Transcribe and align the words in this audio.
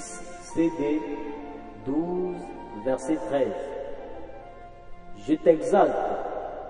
CD, 0.54 1.02
12, 1.86 2.36
verset 2.86 3.16
13. 3.16 3.48
Je 5.28 5.34
t'exalte, 5.34 5.92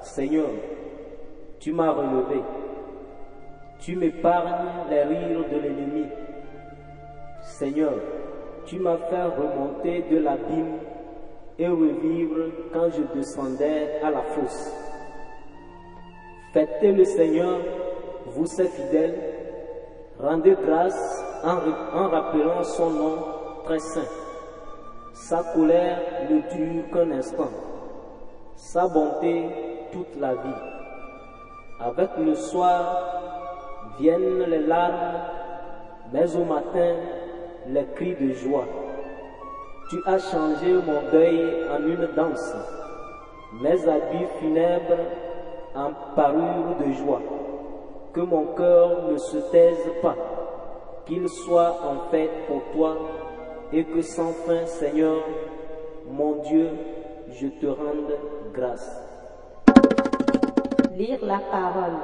Seigneur, 0.02 0.50
tu 1.60 1.74
m'as 1.74 1.92
relevé. 1.92 2.42
Tu 3.80 3.98
m'épargnes 3.98 4.90
les 4.90 5.04
rires 5.04 5.50
de 5.52 5.60
l'ennemi. 5.60 6.06
Seigneur, 7.42 7.96
tu 8.66 8.80
m'as 8.80 8.98
fait 8.98 9.24
remonter 9.24 10.04
de 10.10 10.18
l'abîme 10.20 10.78
et 11.60 11.68
revivre 11.68 12.46
quand 12.72 12.90
je 12.92 13.04
descendais 13.14 14.00
à 14.02 14.10
la 14.10 14.22
fosse. 14.22 14.74
Fêtez 16.54 16.94
le 16.94 17.04
Seigneur, 17.04 17.60
vous 18.28 18.46
ses 18.46 18.68
fidèles, 18.70 19.37
rendez 20.20 20.56
grâce 20.66 21.26
en, 21.44 22.10
rappelant 22.10 22.64
son 22.64 22.90
nom 22.90 23.16
très 23.66 23.80
saint. 23.80 24.10
Sa 25.14 25.44
colère 25.54 26.00
ne 26.30 26.40
dure 26.56 26.92
qu'un 26.92 27.12
instant, 27.12 27.50
sa 28.56 28.88
bonté 28.88 29.46
toute 29.92 30.20
la 30.20 30.34
vie. 30.34 30.62
Avec 31.80 32.10
le 32.18 32.36
soir 32.36 33.04
viennent 34.00 34.44
les 34.48 34.60
larmes, 34.60 35.20
mais 36.14 36.36
au 36.36 36.46
matin 36.46 36.96
les 37.68 37.86
cris 37.96 38.16
de 38.16 38.34
joie. 38.34 38.66
Tu 39.90 39.98
as 40.06 40.20
changé 40.20 40.74
mon 40.74 41.12
deuil 41.12 41.68
en 41.72 41.82
une 41.86 42.08
danse, 42.16 42.56
mes 43.62 43.88
habits 43.88 44.28
funèbres 44.40 45.04
en 45.76 45.92
parure 46.16 46.76
de 46.80 46.92
joie. 46.94 47.22
Que 48.18 48.24
mon 48.24 48.48
cœur 48.56 49.12
ne 49.12 49.18
se 49.18 49.38
taise 49.52 49.92
pas, 50.02 50.16
qu'il 51.06 51.30
soit 51.30 51.78
en 51.84 52.10
fête 52.10 52.48
pour 52.48 52.64
toi, 52.74 52.98
et 53.72 53.84
que 53.84 54.02
sans 54.02 54.32
fin, 54.32 54.66
Seigneur, 54.66 55.22
mon 56.10 56.38
Dieu, 56.38 56.72
je 57.30 57.46
te 57.46 57.68
rende 57.68 58.18
grâce. 58.56 59.04
Lire 60.96 61.20
la 61.22 61.38
parole. 61.52 62.00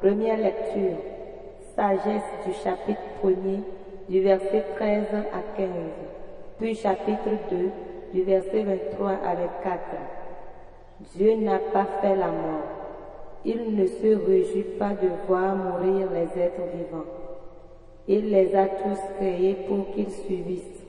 Première 0.00 0.38
lecture. 0.38 0.96
Sagesse 1.76 2.22
du 2.46 2.54
chapitre 2.54 3.02
1er, 3.22 3.60
du 4.08 4.22
verset 4.22 4.64
13 4.76 5.04
à 5.30 5.58
15. 5.58 5.68
Puis 6.58 6.74
chapitre 6.74 7.28
2, 7.50 7.70
du 8.14 8.22
verset 8.22 8.62
23 8.62 9.10
à 9.10 9.34
24. 9.34 9.78
Dieu 11.14 11.34
n'a 11.36 11.58
pas 11.58 11.84
fait 12.00 12.16
la 12.16 12.28
mort. 12.28 12.73
Il 13.44 13.76
ne 13.76 13.86
se 13.86 14.26
réjouit 14.26 14.76
pas 14.78 14.90
de 14.90 15.08
voir 15.26 15.54
mourir 15.54 16.08
les 16.12 16.42
êtres 16.42 16.62
vivants. 16.74 17.04
Il 18.08 18.30
les 18.30 18.54
a 18.54 18.66
tous 18.66 18.98
créés 19.16 19.56
pour 19.68 19.90
qu'ils 19.94 20.10
subissent. 20.10 20.84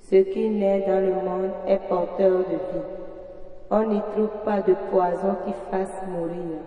Ce 0.00 0.16
qui 0.16 0.48
naît 0.50 0.84
dans 0.86 1.00
le 1.00 1.14
monde 1.14 1.50
est 1.66 1.88
porteur 1.88 2.38
de 2.38 2.54
vie. 2.54 2.86
On 3.70 3.82
n'y 3.86 4.00
trouve 4.12 4.30
pas 4.44 4.60
de 4.60 4.74
poison 4.90 5.36
qui 5.44 5.52
fasse 5.70 6.02
mourir. 6.08 6.60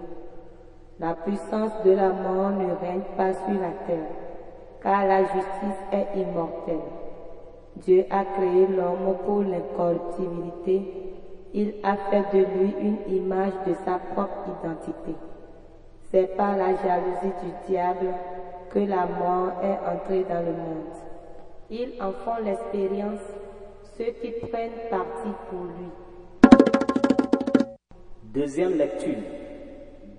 La 1.00 1.14
puissance 1.14 1.72
de 1.86 1.92
la 1.92 2.10
mort 2.10 2.50
ne 2.50 2.74
règne 2.86 3.08
pas 3.16 3.32
sur 3.34 3.54
la 3.54 3.72
terre, 3.88 4.10
car 4.84 5.08
la 5.08 5.22
justice 5.22 5.82
est 5.94 6.20
immortelle. 6.20 6.76
Dieu 7.78 8.06
a 8.10 8.26
créé 8.26 8.68
l'homme 8.68 9.16
pour 9.26 9.42
l'incorruptibilité. 9.42 11.16
Il 11.54 11.76
a 11.84 11.96
fait 11.96 12.38
de 12.38 12.44
lui 12.44 12.76
une 12.82 13.16
image 13.16 13.54
de 13.66 13.74
sa 13.86 13.98
propre 14.14 14.50
identité. 14.62 15.16
C'est 16.12 16.36
par 16.36 16.58
la 16.58 16.76
jalousie 16.76 17.36
du 17.44 17.68
diable 17.68 18.14
que 18.72 18.80
la 18.80 19.06
mort 19.06 19.52
est 19.62 19.78
entrée 19.88 20.24
dans 20.24 20.40
le 20.40 20.54
monde. 20.54 20.96
Ils 21.70 22.02
en 22.02 22.12
font 22.12 22.44
l'expérience, 22.44 23.22
ceux 23.96 24.12
qui 24.20 24.32
prennent 24.48 24.72
parti 24.90 25.30
pour 25.50 25.66
lui. 25.66 25.90
Deuxième 28.24 28.76
lecture. 28.76 29.18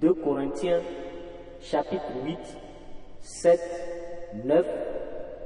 2 0.00 0.14
Corinthiens, 0.14 0.80
chapitre 1.60 2.12
8, 2.24 2.38
7, 3.18 3.60
9, 4.44 4.66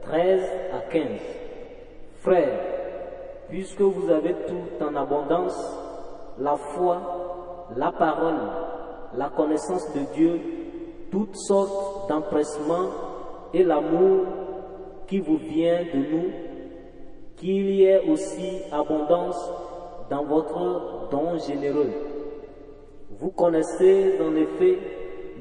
13 0.03 0.43
à 0.75 0.93
15. 0.93 1.05
Frères, 2.21 2.61
puisque 3.49 3.81
vous 3.81 4.11
avez 4.11 4.35
tout 4.47 4.85
en 4.85 4.95
abondance, 4.95 5.59
la 6.39 6.57
foi, 6.57 7.67
la 7.77 7.93
parole, 7.93 8.74
la 9.17 9.29
connaissance 9.29 9.87
de 9.95 10.01
Dieu, 10.15 10.41
toutes 11.11 11.37
sortes 11.37 12.09
d'empressements 12.09 12.91
et 13.53 13.63
l'amour 13.63 14.27
qui 15.07 15.21
vous 15.21 15.37
vient 15.37 15.83
de 15.83 15.99
nous, 15.99 16.31
qu'il 17.37 17.71
y 17.71 17.85
ait 17.85 18.09
aussi 18.09 18.63
abondance 18.73 19.39
dans 20.11 20.25
votre 20.25 21.09
don 21.11 21.39
généreux. 21.39 21.93
Vous 23.21 23.31
connaissez 23.31 24.19
en 24.21 24.35
effet 24.35 24.79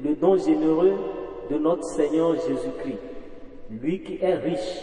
le 0.02 0.14
don 0.14 0.36
généreux 0.36 0.94
de 1.50 1.58
notre 1.58 1.84
Seigneur 1.84 2.34
Jésus-Christ, 2.34 2.98
lui 3.70 4.02
qui 4.02 4.18
est 4.22 4.34
riche. 4.34 4.80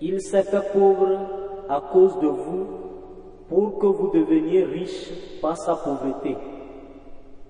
Il 0.00 0.20
s'est 0.20 0.42
fait 0.42 0.72
pauvre 0.72 1.18
à 1.68 1.80
cause 1.92 2.18
de 2.20 2.28
vous 2.28 2.66
pour 3.48 3.78
que 3.78 3.86
vous 3.86 4.10
deveniez 4.12 4.64
riches 4.64 5.10
par 5.40 5.56
sa 5.56 5.74
pauvreté. 5.74 6.36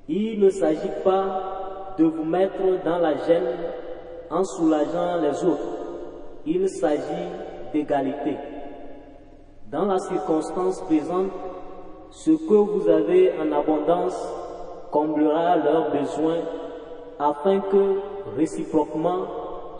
Il 0.08 0.38
ne 0.38 0.50
s'agit 0.50 1.02
pas 1.02 1.94
de 1.98 2.04
vous 2.04 2.24
mettre 2.24 2.62
dans 2.84 2.98
la 2.98 3.16
gêne 3.26 3.56
en 4.30 4.44
soulageant 4.44 5.20
les 5.20 5.44
autres. 5.44 5.78
Il 6.46 6.68
s'agit 6.68 7.28
d'égalité. 7.72 8.36
Dans 9.70 9.86
la 9.86 9.98
circonstance 9.98 10.80
présente, 10.82 11.32
ce 12.10 12.30
que 12.30 12.54
vous 12.54 12.88
avez 12.88 13.32
en 13.40 13.50
abondance 13.50 14.16
comblera 14.92 15.56
leurs 15.56 15.90
besoins 15.90 16.38
afin 17.18 17.60
que 17.60 18.00
réciproquement 18.36 19.24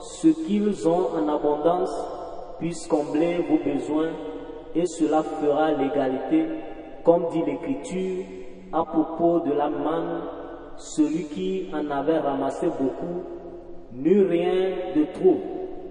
ce 0.01 0.29
qu'ils 0.29 0.89
ont 0.89 1.09
en 1.17 1.29
abondance 1.29 1.95
puisse 2.59 2.87
combler 2.89 3.45
vos 3.49 3.59
besoins 3.59 4.11
et 4.75 4.87
cela 4.87 5.23
fera 5.23 5.71
l'égalité, 5.71 6.47
comme 7.05 7.29
dit 7.31 7.43
l'Écriture 7.47 8.25
à 8.73 8.85
propos 8.85 9.41
de 9.41 9.53
la 9.53 9.69
manne, 9.69 10.23
celui 10.77 11.25
qui 11.25 11.71
en 11.73 11.91
avait 11.91 12.19
ramassé 12.19 12.69
beaucoup 12.79 13.23
n'eut 13.93 14.27
rien 14.27 14.71
de 14.95 15.05
trop, 15.15 15.41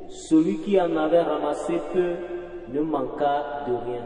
celui 0.09 0.57
qui 0.59 0.79
en 0.79 0.95
avait 0.95 1.21
ramassé 1.21 1.79
peu 1.93 2.13
ne 2.73 2.81
manqua 2.81 3.65
de 3.67 3.73
rien. 3.73 4.05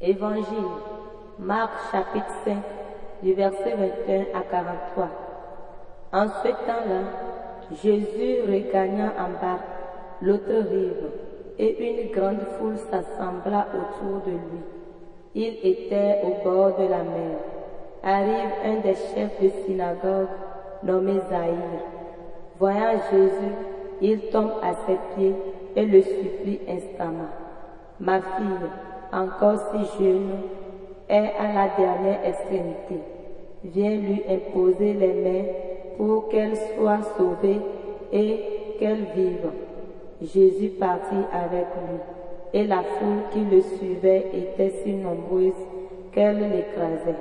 Évangile, 0.00 0.44
Marc 1.38 1.70
chapitre 1.92 2.32
5, 2.44 2.56
du 3.22 3.34
verset 3.34 3.74
21 4.06 4.38
à 4.38 4.42
43. 4.50 5.08
En 6.12 6.26
ce 6.26 6.48
temps-là, 6.48 7.02
Jésus 7.82 8.42
regagna 8.48 9.12
en 9.18 9.40
barque 9.40 9.62
l'autre 10.22 10.68
rive, 10.70 11.10
et 11.58 11.76
une 11.88 12.10
grande 12.10 12.40
foule 12.58 12.78
s'assembla 12.78 13.68
autour 13.74 14.22
de 14.26 14.30
lui. 14.30 14.79
Il 15.34 15.58
était 15.62 16.22
au 16.24 16.42
bord 16.42 16.76
de 16.76 16.84
la 16.84 17.02
mer. 17.04 17.38
Arrive 18.02 18.52
un 18.64 18.80
des 18.80 18.94
chefs 18.94 19.40
de 19.40 19.48
synagogue 19.64 20.28
nommé 20.82 21.20
Zaïre. 21.28 21.84
Voyant 22.58 22.98
Jésus, 23.12 23.54
il 24.00 24.20
tombe 24.30 24.52
à 24.62 24.72
ses 24.86 24.96
pieds 25.14 25.34
et 25.76 25.86
le 25.86 26.02
supplie 26.02 26.60
instamment. 26.68 27.30
Ma 28.00 28.20
fille, 28.20 28.68
encore 29.12 29.58
si 29.70 30.02
jeune, 30.02 30.30
est 31.08 31.32
à 31.38 31.52
la 31.52 31.68
dernière 31.76 32.24
extrémité. 32.24 33.00
Viens 33.62 33.96
lui 33.96 34.22
imposer 34.28 34.94
les 34.94 35.12
mains 35.12 35.48
pour 35.96 36.28
qu'elle 36.28 36.56
soit 36.56 37.02
sauvée 37.16 37.60
et 38.12 38.40
qu'elle 38.78 39.04
vive. 39.14 39.50
Jésus 40.22 40.70
partit 40.70 41.24
avec 41.32 41.66
lui, 41.76 41.98
et 42.52 42.66
la 42.66 42.82
foule 42.82 43.22
qui 43.32 43.40
le 43.44 43.60
suivait 43.60 44.30
était 44.32 44.70
si 44.82 44.92
nombreuse 44.94 45.54
qu'elle 46.12 46.38
l'écrasait. 46.38 47.18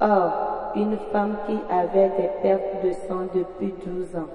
Or, 0.00 0.72
une 0.74 0.96
femme 1.12 1.36
qui 1.46 1.58
avait 1.70 2.10
des 2.10 2.30
pertes 2.42 2.84
de 2.84 2.92
sang 2.92 3.26
depuis 3.34 3.74
douze 3.84 4.16
ans 4.16 4.28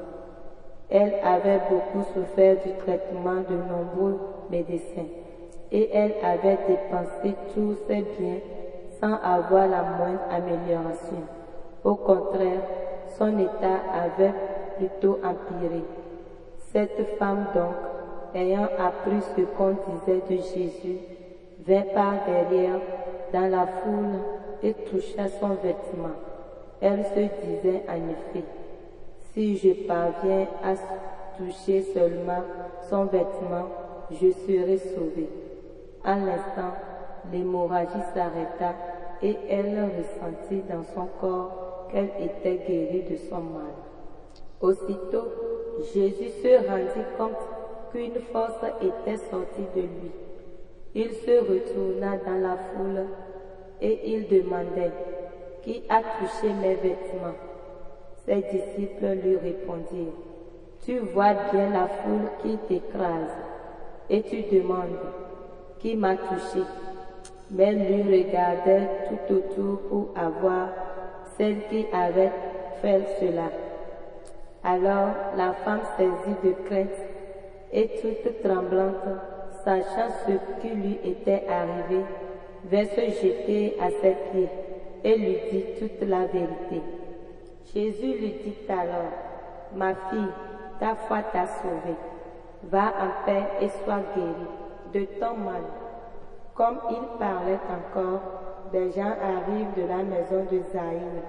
Elle 0.90 1.16
avait 1.24 1.60
beaucoup 1.70 2.06
souffert 2.14 2.56
du 2.66 2.72
traitement 2.78 3.42
de 3.50 3.56
nombreux 3.56 4.20
médecins 4.50 5.10
et 5.72 5.90
elle 5.94 6.14
avait 6.24 6.58
dépensé 6.68 7.36
tous 7.54 7.76
ses 7.88 8.06
biens 8.18 8.40
sans 9.00 9.16
avoir 9.16 9.68
la 9.68 9.84
moindre 9.84 10.22
amélioration. 10.32 11.24
Au 11.84 11.96
contraire, 11.96 12.62
son 13.18 13.38
état 13.38 13.80
avait 13.94 14.34
plutôt 14.78 15.20
empiré. 15.24 15.84
Cette 16.72 17.18
femme 17.18 17.46
donc, 17.54 17.76
ayant 18.38 18.70
appris 18.78 19.20
ce 19.36 19.42
qu'on 19.42 19.76
disait 19.90 20.22
de 20.30 20.36
Jésus, 20.36 21.00
vint 21.66 21.86
par 21.94 22.14
derrière 22.26 22.80
dans 23.34 23.50
la 23.50 23.66
foule 23.66 24.20
et 24.62 24.74
toucha 24.74 25.28
son 25.40 25.56
vêtement. 25.56 26.16
Elle 26.80 27.04
se 27.06 27.46
disait 27.46 27.82
en 27.90 28.10
effet, 28.12 28.46
si 29.34 29.58
je 29.58 29.88
parviens 29.88 30.46
à 30.64 30.74
toucher 31.38 31.82
seulement 31.94 32.44
son 32.90 33.06
vêtement, 33.06 33.68
je 34.12 34.32
serai 34.32 34.78
sauvée. 34.78 35.30
À 36.04 36.16
l'instant, 36.16 36.74
l'hémorragie 37.32 38.06
s'arrêta 38.14 38.76
et 39.24 39.36
elle 39.50 39.90
ressentit 39.98 40.64
dans 40.70 40.84
son 40.84 41.08
corps 41.20 41.88
qu'elle 41.92 42.12
était 42.20 42.64
guérie 42.68 43.06
de 43.10 43.16
son 43.30 43.38
mal. 43.42 43.74
Aussitôt, 44.62 45.28
Jésus 45.94 46.30
se 46.42 46.68
rendit 46.68 47.08
compte 47.18 47.57
qu'une 47.98 48.22
force 48.32 48.64
était 48.80 49.18
sortie 49.18 49.68
de 49.76 49.82
lui. 49.82 50.12
Il 50.94 51.12
se 51.14 51.40
retourna 51.40 52.18
dans 52.18 52.40
la 52.40 52.56
foule 52.56 53.06
et 53.82 54.00
il 54.14 54.28
demandait, 54.28 54.92
Qui 55.64 55.84
a 55.90 56.02
touché 56.02 56.54
mes 56.54 56.76
vêtements? 56.76 57.40
Ses 58.26 58.44
disciples 58.52 59.18
lui 59.24 59.38
répondirent, 59.38 60.14
Tu 60.86 61.00
vois 61.00 61.34
bien 61.52 61.72
la 61.72 61.88
foule 61.88 62.30
qui 62.42 62.58
t'écrase 62.68 63.36
et 64.10 64.22
tu 64.22 64.44
demandes, 64.56 65.12
Qui 65.80 65.96
m'a 65.96 66.16
touché? 66.16 66.64
Mais 67.50 67.74
lui 67.74 68.04
regardait 68.04 68.90
tout 69.08 69.34
autour 69.34 69.80
pour 69.90 70.10
avoir 70.16 70.70
celle 71.38 71.68
qui 71.70 71.86
avait 71.94 72.32
fait 72.82 73.02
cela. 73.20 73.50
Alors 74.64 75.10
la 75.36 75.54
femme 75.54 75.82
saisie 75.98 76.36
de 76.44 76.52
crainte 76.68 77.07
et 77.78 77.90
toute 78.02 78.42
tremblante, 78.42 79.06
sachant 79.64 80.10
ce 80.26 80.32
qui 80.60 80.74
lui 80.74 81.00
était 81.04 81.44
arrivé, 81.48 82.02
vint 82.66 82.86
se 82.86 83.02
jeter 83.22 83.78
à 83.80 83.92
ses 83.92 84.16
pieds 84.32 84.50
et 85.04 85.16
lui 85.16 85.38
dit 85.52 85.66
toute 85.78 86.10
la 86.10 86.26
vérité. 86.26 86.82
Jésus 87.72 88.18
lui 88.18 88.34
dit 88.44 88.56
alors, 88.68 89.12
Ma 89.76 89.94
fille, 89.94 90.34
ta 90.80 90.96
foi 90.96 91.20
t'a 91.32 91.46
sauvée. 91.46 91.98
Va 92.64 92.86
en 92.86 93.26
paix 93.26 93.44
et 93.62 93.70
sois 93.70 94.02
guérie 94.16 94.54
de 94.94 95.06
ton 95.20 95.38
mal. 95.38 95.62
Comme 96.56 96.80
il 96.90 97.20
parlait 97.20 97.60
encore, 97.70 98.22
des 98.72 98.92
gens 98.92 99.14
arrivent 99.22 99.76
de 99.78 99.88
la 99.88 100.04
maison 100.04 100.48
de 100.52 100.60
Zaïn, 100.74 101.22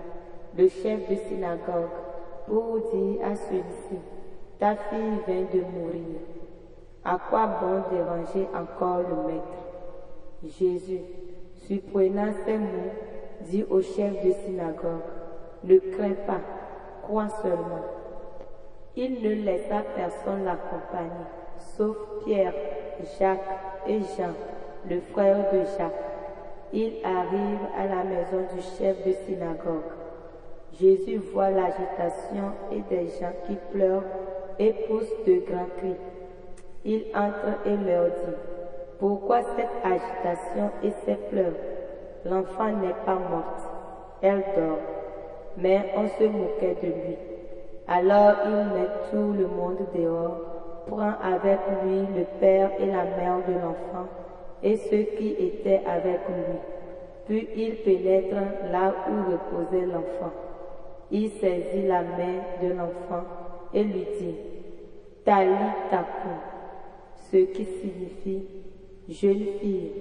le 0.57 0.69
chef 0.69 1.11
de 1.11 1.15
synagogue, 1.29 1.91
pour 2.47 2.79
dire 2.91 3.21
à 3.23 3.35
celui-ci, 3.35 3.99
ta 4.59 4.75
fille 4.75 5.19
vient 5.27 5.47
de 5.53 5.61
mourir. 5.61 6.28
À 7.11 7.19
quoi 7.31 7.47
bon 7.47 7.81
déranger 7.91 8.47
encore 8.55 8.99
le 8.99 9.33
maître? 9.33 9.59
Jésus, 10.45 11.01
supprenant 11.67 12.35
ces 12.45 12.59
mots, 12.59 12.93
dit 13.41 13.65
au 13.71 13.81
chef 13.81 14.23
de 14.23 14.31
synagogue, 14.45 15.09
ne 15.65 15.79
crains 15.79 16.23
pas, 16.27 16.41
crois 17.03 17.31
seulement. 17.41 17.81
Il 18.95 19.23
ne 19.23 19.43
laissa 19.43 19.85
personne 19.97 20.45
l'accompagner, 20.45 21.25
sauf 21.57 21.97
Pierre, 22.27 22.53
Jacques 23.19 23.41
et 23.87 24.01
Jean, 24.01 24.35
le 24.87 25.01
frère 25.01 25.51
de 25.51 25.61
Jacques. 25.79 26.05
Il 26.75 26.93
arrive 27.03 27.61
à 27.79 27.87
la 27.87 28.05
maison 28.05 28.45
du 28.55 28.61
chef 28.61 29.03
de 29.07 29.13
synagogue. 29.13 29.93
Jésus 30.79 31.23
voit 31.33 31.49
l'agitation 31.49 32.53
et 32.71 32.83
des 32.91 33.07
gens 33.07 33.33
qui 33.47 33.57
pleurent 33.73 34.05
et 34.59 34.75
poussent 34.87 35.25
de 35.27 35.41
grands 35.51 35.71
cris. 35.79 35.97
Il 36.85 37.05
entre 37.15 37.67
et 37.67 37.77
leur 37.77 38.07
dit, 38.07 38.37
pourquoi 38.99 39.43
cette 39.43 39.85
agitation 39.85 40.71
et 40.83 40.91
ces 41.05 41.15
pleurs? 41.31 41.53
L'enfant 42.25 42.69
n'est 42.69 42.95
pas 43.07 43.15
morte, 43.15 43.63
elle 44.23 44.45
dort. 44.57 44.79
Mais 45.57 45.93
on 45.97 46.09
se 46.09 46.25
moquait 46.25 46.77
de 46.83 46.87
lui. 46.87 47.17
Alors 47.87 48.35
il 48.45 48.79
met 48.79 48.89
tout 49.11 49.33
le 49.33 49.47
monde 49.47 49.79
dehors, 49.95 50.41
prend 50.87 51.13
avec 51.23 51.59
lui 51.83 52.01
le 52.17 52.25
père 52.41 52.71
et 52.79 52.87
la 52.87 53.05
mère 53.05 53.39
de 53.49 53.55
l'enfant 53.55 54.09
et 54.63 54.77
ceux 54.77 55.05
qui 55.17 55.31
étaient 55.39 55.83
avec 55.87 56.21
lui. 56.29 56.59
Puis 57.27 57.49
il 57.57 57.77
pénètre 57.77 58.35
là 58.73 58.93
où 59.09 59.33
reposait 59.33 59.87
l'enfant. 59.87 60.33
Il 61.11 61.31
saisit 61.31 61.87
la 61.87 62.03
main 62.03 62.41
de 62.63 62.69
l'enfant 62.69 63.25
et 63.73 63.85
lui 63.85 64.07
dit, 64.19 64.37
Tali 65.25 65.55
tapu, 65.91 66.29
ce 67.31 67.37
qui 67.37 67.65
signifie, 67.65 68.43
jeune 69.09 69.45
fille, 69.61 69.93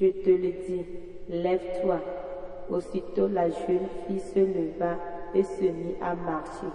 je 0.00 0.06
te 0.06 0.30
le 0.30 0.52
dis, 0.66 0.84
lève-toi. 1.28 2.00
Aussitôt 2.70 3.28
la 3.28 3.48
jeune 3.48 3.86
fille 4.06 4.20
se 4.20 4.40
leva 4.40 4.96
et 5.34 5.42
se 5.42 5.62
mit 5.62 5.94
à 6.02 6.14
marcher. 6.14 6.66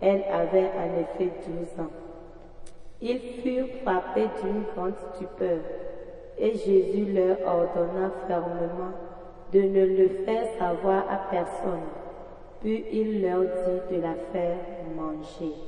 Elle 0.00 0.24
avait 0.32 0.70
en 0.70 1.00
effet 1.00 1.32
douze 1.46 1.84
ans. 1.84 1.90
Ils 3.00 3.20
furent 3.42 3.68
frappés 3.82 4.28
d'une 4.42 4.62
grande 4.74 4.94
stupeur 5.14 5.58
et 6.38 6.52
Jésus 6.52 7.12
leur 7.12 7.38
ordonna 7.46 8.10
fermement 8.26 8.92
de 9.52 9.60
ne 9.60 9.84
le 9.84 10.08
faire 10.24 10.46
savoir 10.58 11.04
à 11.10 11.30
personne. 11.30 11.88
Puis 12.60 12.84
il 12.92 13.22
leur 13.22 13.42
dit 13.42 13.96
de 13.96 14.00
la 14.00 14.14
faire 14.32 14.58
manger. 14.96 15.67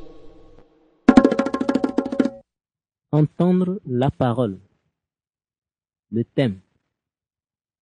Entendre 3.12 3.80
la 3.86 4.08
parole. 4.08 4.60
Le 6.12 6.24
thème. 6.24 6.60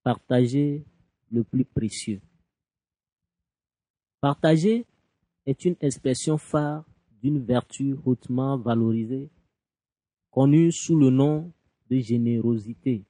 Partager 0.03 0.87
le 1.31 1.45
plus 1.45 1.67
précieux. 1.67 2.23
Partager 4.23 4.87
est 5.45 5.67
une 5.67 5.77
expression 5.83 6.39
phare 6.39 6.85
d'une 7.21 7.45
vertu 7.45 7.95
hautement 8.07 8.57
valorisée, 8.57 9.29
connue 10.31 10.73
sous 10.73 10.99
le 10.99 11.11
nom 11.11 11.53
de 11.91 11.99
générosité. 11.99 13.05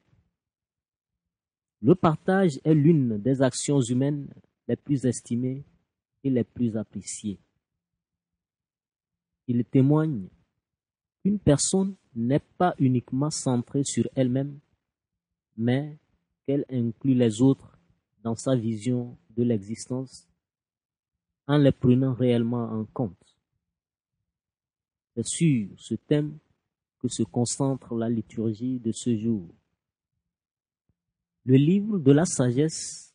Le 1.81 1.95
partage 1.95 2.59
est 2.64 2.75
l'une 2.75 3.19
des 3.19 3.43
actions 3.43 3.81
humaines 3.81 4.28
les 4.66 4.75
plus 4.75 5.07
estimées 5.07 5.64
et 6.25 6.31
les 6.31 6.43
plus 6.43 6.76
appréciées. 6.76 7.38
Il 9.47 9.64
témoigne 9.64 10.26
qu'une 11.23 11.38
personne 11.38 11.95
n'est 12.19 12.43
pas 12.59 12.75
uniquement 12.79 13.31
centrée 13.31 13.85
sur 13.85 14.09
elle-même, 14.15 14.59
mais 15.57 15.97
qu'elle 16.45 16.65
inclut 16.71 17.15
les 17.15 17.41
autres 17.41 17.79
dans 18.23 18.35
sa 18.35 18.57
vision 18.57 19.17
de 19.37 19.45
l'existence 19.45 20.27
en 21.47 21.59
les 21.59 21.73
prenant 21.73 22.15
réellement 22.15 22.71
en 22.73 22.85
compte. 22.87 23.37
C'est 25.15 25.27
sur 25.27 25.69
ce 25.77 25.95
thème 25.95 26.39
que 27.01 27.09
se 27.09 27.23
concentre 27.23 27.95
la 27.95 28.09
liturgie 28.09 28.81
de 28.81 28.93
ce 28.93 29.17
jour. 29.17 29.49
Le 31.45 31.57
livre 31.57 31.99
de 31.99 32.13
la 32.13 32.25
sagesse 32.25 33.15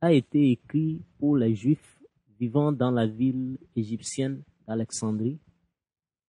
a 0.00 0.12
été 0.12 0.52
écrit 0.52 1.02
pour 1.18 1.36
les 1.36 1.54
Juifs 1.54 2.00
vivant 2.38 2.70
dans 2.70 2.90
la 2.90 3.06
ville 3.06 3.58
égyptienne 3.74 4.42
d'Alexandrie, 4.66 5.38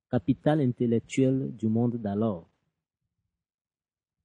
capitale 0.10 0.62
intellectuelle 0.62 1.56
du 1.56 1.68
monde 1.68 1.98
d'alors. 1.98 2.50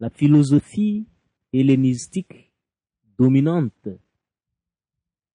La 0.01 0.11
philosophie 0.11 1.07
hellénistique 1.53 2.53
dominante 3.19 3.89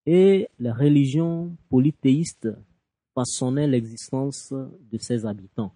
et 0.05 0.49
la 0.59 0.73
religion 0.73 1.55
polythéiste 1.69 2.49
façonnaient 3.13 3.67
l'existence 3.67 4.53
de 4.53 4.97
ses 4.97 5.25
habitants. 5.25 5.73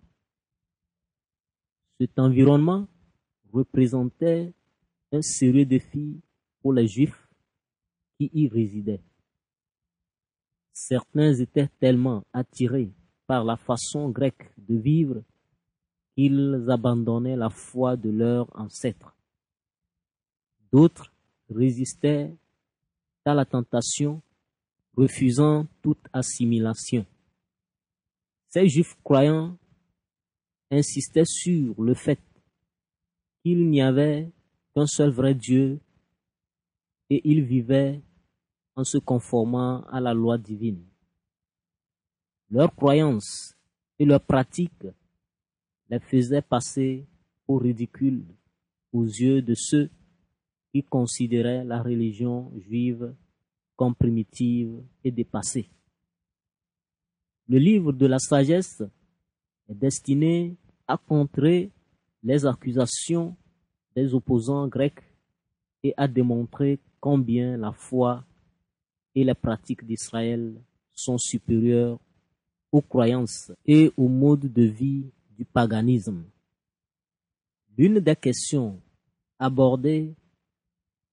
Cet 2.00 2.18
environnement 2.18 2.88
représentait 3.52 4.54
un 5.12 5.22
sérieux 5.22 5.66
défi 5.66 6.22
pour 6.62 6.74
les 6.74 6.88
Juifs 6.88 7.28
qui 8.18 8.30
y 8.34 8.48
résidaient. 8.48 9.04
Certains 10.74 11.34
étaient 11.34 11.70
tellement 11.80 12.24
attirés 12.34 12.92
par 13.32 13.46
la 13.46 13.56
façon 13.56 14.10
grecque 14.10 14.52
de 14.58 14.76
vivre 14.76 15.24
qu'ils 16.14 16.66
abandonnaient 16.68 17.38
la 17.38 17.50
foi 17.50 17.96
de 17.96 18.10
leurs 18.10 18.50
ancêtres. 18.60 19.16
D'autres 20.70 21.14
résistaient 21.50 22.36
à 23.24 23.34
la 23.34 23.46
tentation, 23.46 24.22
refusant 24.98 25.66
toute 25.82 26.06
assimilation. 26.12 27.06
Ces 28.50 28.68
juifs 28.68 28.98
croyants 29.02 29.58
insistait 30.70 31.24
sur 31.24 31.82
le 31.82 31.94
fait 31.94 32.20
qu'il 33.42 33.70
n'y 33.70 33.82
avait 33.82 34.30
qu'un 34.76 34.88
seul 34.88 35.10
vrai 35.12 35.36
Dieu 35.36 35.80
et 37.10 37.22
ils 37.24 37.46
vivaient 37.46 38.02
en 38.76 38.84
se 38.84 38.98
conformant 38.98 39.84
à 39.84 40.02
la 40.02 40.14
loi 40.14 40.38
divine. 40.38 40.91
Leurs 42.52 42.76
croyances 42.76 43.56
et 43.98 44.04
leurs 44.04 44.22
pratiques 44.22 44.88
les 45.90 46.00
faisaient 46.00 46.42
passer 46.42 47.08
au 47.48 47.58
ridicule 47.58 48.26
aux 48.92 49.06
yeux 49.06 49.42
de 49.42 49.54
ceux 49.56 49.90
qui 50.74 50.84
considéraient 50.84 51.64
la 51.64 51.82
religion 51.82 52.52
juive 52.60 53.16
comme 53.78 53.96
primitive 53.96 54.84
et 55.02 55.12
dépassée. 55.12 55.70
Le 57.48 57.58
livre 57.58 57.94
de 57.94 58.06
la 58.06 58.20
sagesse 58.20 58.84
est 59.70 59.76
destiné 59.76 60.58
à 60.88 60.98
contrer 60.98 61.72
les 62.22 62.46
accusations 62.46 63.36
des 63.96 64.14
opposants 64.14 64.68
grecs 64.68 65.04
et 65.84 65.94
à 65.96 66.06
démontrer 66.06 66.80
combien 67.00 67.56
la 67.56 67.72
foi 67.72 68.26
et 69.16 69.24
les 69.24 69.34
pratiques 69.34 69.86
d'Israël 69.86 70.62
sont 70.94 71.18
supérieures 71.18 72.00
aux 72.72 72.82
croyances 72.82 73.52
et 73.66 73.92
au 73.98 74.08
mode 74.08 74.52
de 74.52 74.64
vie 74.64 75.06
du 75.38 75.46
paganisme. 75.46 76.24
L'une 77.78 78.00
des 78.00 78.16
questions 78.16 78.80
abordées 79.40 80.14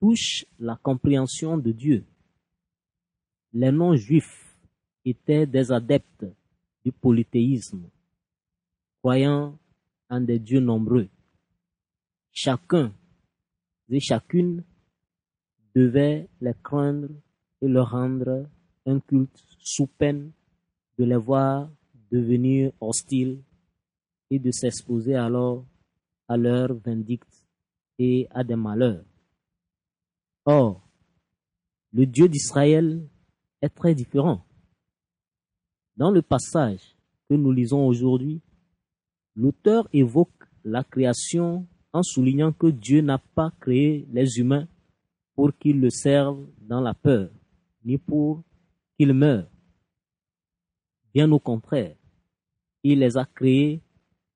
touche 0.01 0.45
la 0.59 0.77
compréhension 0.77 1.59
de 1.59 1.73
Dieu. 1.73 2.05
Les 3.53 3.73
non-juifs 3.73 4.57
étaient 5.05 5.47
des 5.47 5.73
adeptes 5.73 6.27
du 6.85 6.93
polythéisme, 6.93 7.89
croyant 9.01 9.59
en 10.11 10.21
des 10.21 10.39
dieux 10.39 10.61
nombreux. 10.61 11.09
Chacun 12.33 12.93
et 13.89 14.01
chacune 14.01 14.63
devait 15.75 16.29
les 16.41 16.55
craindre 16.63 17.09
et 17.61 17.69
leur 17.69 17.91
rendre 17.91 18.47
un 18.87 19.01
culte 19.01 19.45
sous 19.59 19.87
peine 19.87 20.33
de 20.99 21.05
les 21.05 21.17
voir 21.17 21.71
devenir 22.11 22.73
hostiles 22.81 23.43
et 24.31 24.39
de 24.39 24.51
s'exposer 24.51 25.15
alors 25.15 25.65
à 26.27 26.37
leurs 26.37 26.75
vindictes 26.75 27.45
et 27.99 28.27
à 28.31 28.45
des 28.45 28.57
malheurs. 28.57 29.05
Or, 30.45 30.83
le 31.93 32.07
Dieu 32.07 32.29
d'Israël 32.29 33.07
est 33.63 33.69
très 33.69 33.95
différent. 33.95 34.45
Dans 35.97 36.11
le 36.11 36.23
passage 36.23 36.97
que 37.29 37.35
nous 37.35 37.53
lisons 37.53 37.87
aujourd'hui, 37.87 38.41
l'auteur 39.35 39.89
évoque 39.93 40.45
la 40.65 40.85
création 40.85 41.67
en 41.93 42.03
soulignant 42.03 42.53
que 42.53 42.69
Dieu 42.69 43.01
n'a 43.01 43.19
pas 43.19 43.53
créé 43.61 44.07
les 44.13 44.39
humains 44.39 44.69
pour 45.35 45.57
qu'ils 45.57 45.81
le 45.81 45.91
servent 45.91 46.47
dans 46.61 46.81
la 46.81 46.95
peur, 46.95 47.31
ni 47.85 47.97
pour 47.97 48.43
qu'ils 48.99 49.15
meurent. 49.15 49.49
Bien 51.15 51.31
au 51.33 51.39
contraire, 51.39 51.97
il 52.83 53.01
les 53.01 53.17
a 53.17 53.25
créés 53.25 53.81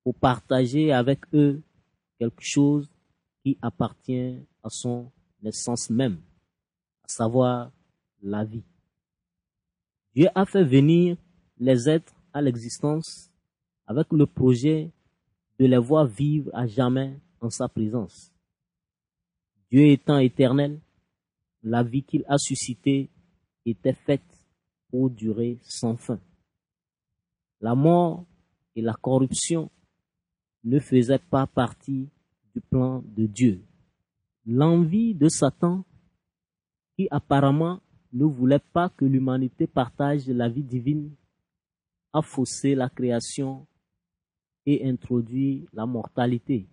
pour 0.03 0.15
partager 0.15 0.93
avec 0.93 1.21
eux 1.33 1.63
quelque 2.19 2.43
chose 2.43 2.91
qui 3.43 3.59
appartient 3.61 4.39
à 4.63 4.69
son 4.69 5.11
essence 5.43 5.91
même, 5.91 6.21
à 7.05 7.09
savoir 7.09 7.73
la 8.23 8.45
vie. 8.45 8.65
Dieu 10.15 10.29
a 10.35 10.45
fait 10.45 10.65
venir 10.65 11.17
les 11.59 11.89
êtres 11.89 12.15
à 12.33 12.41
l'existence 12.41 13.31
avec 13.87 14.13
le 14.13 14.27
projet 14.27 14.91
de 15.59 15.67
les 15.67 15.79
voir 15.79 16.07
vivre 16.07 16.51
à 16.55 16.67
jamais 16.67 17.19
en 17.41 17.51
sa 17.51 17.69
présence. 17.69 18.33
Dieu 19.71 19.87
étant 19.87 20.19
éternel, 20.19 20.81
la 21.63 21.83
vie 21.83 22.03
qu'il 22.03 22.25
a 22.29 22.39
suscitée 22.39 23.09
était 23.65 23.95
faite 23.95 24.23
pour 24.91 25.11
durer 25.11 25.59
sans 25.63 25.97
fin. 25.97 26.21
La 27.63 27.77
mort 27.77 28.27
et 28.75 28.83
la 28.83 28.93
corruption 28.93 29.71
ne 30.65 30.81
faisaient 30.81 31.21
pas 31.21 31.47
partie 31.47 32.09
du 32.53 32.61
plan 32.61 33.05
de 33.07 33.27
Dieu. 33.27 33.65
L'envie 34.45 35.15
de 35.15 35.29
Satan, 35.29 35.85
qui 36.97 37.07
apparemment 37.13 37.81
ne 38.13 38.25
voulait 38.25 38.59
pas 38.59 38.89
que 38.89 39.05
l'humanité 39.05 39.69
partage 39.69 40.27
la 40.27 40.49
vie 40.49 40.65
divine, 40.65 41.15
a 42.13 42.21
faussé 42.21 42.75
la 42.75 42.89
création 42.91 43.65
et 44.67 44.85
introduit 44.87 45.67
la 45.73 45.87
mortalité. 45.87 46.67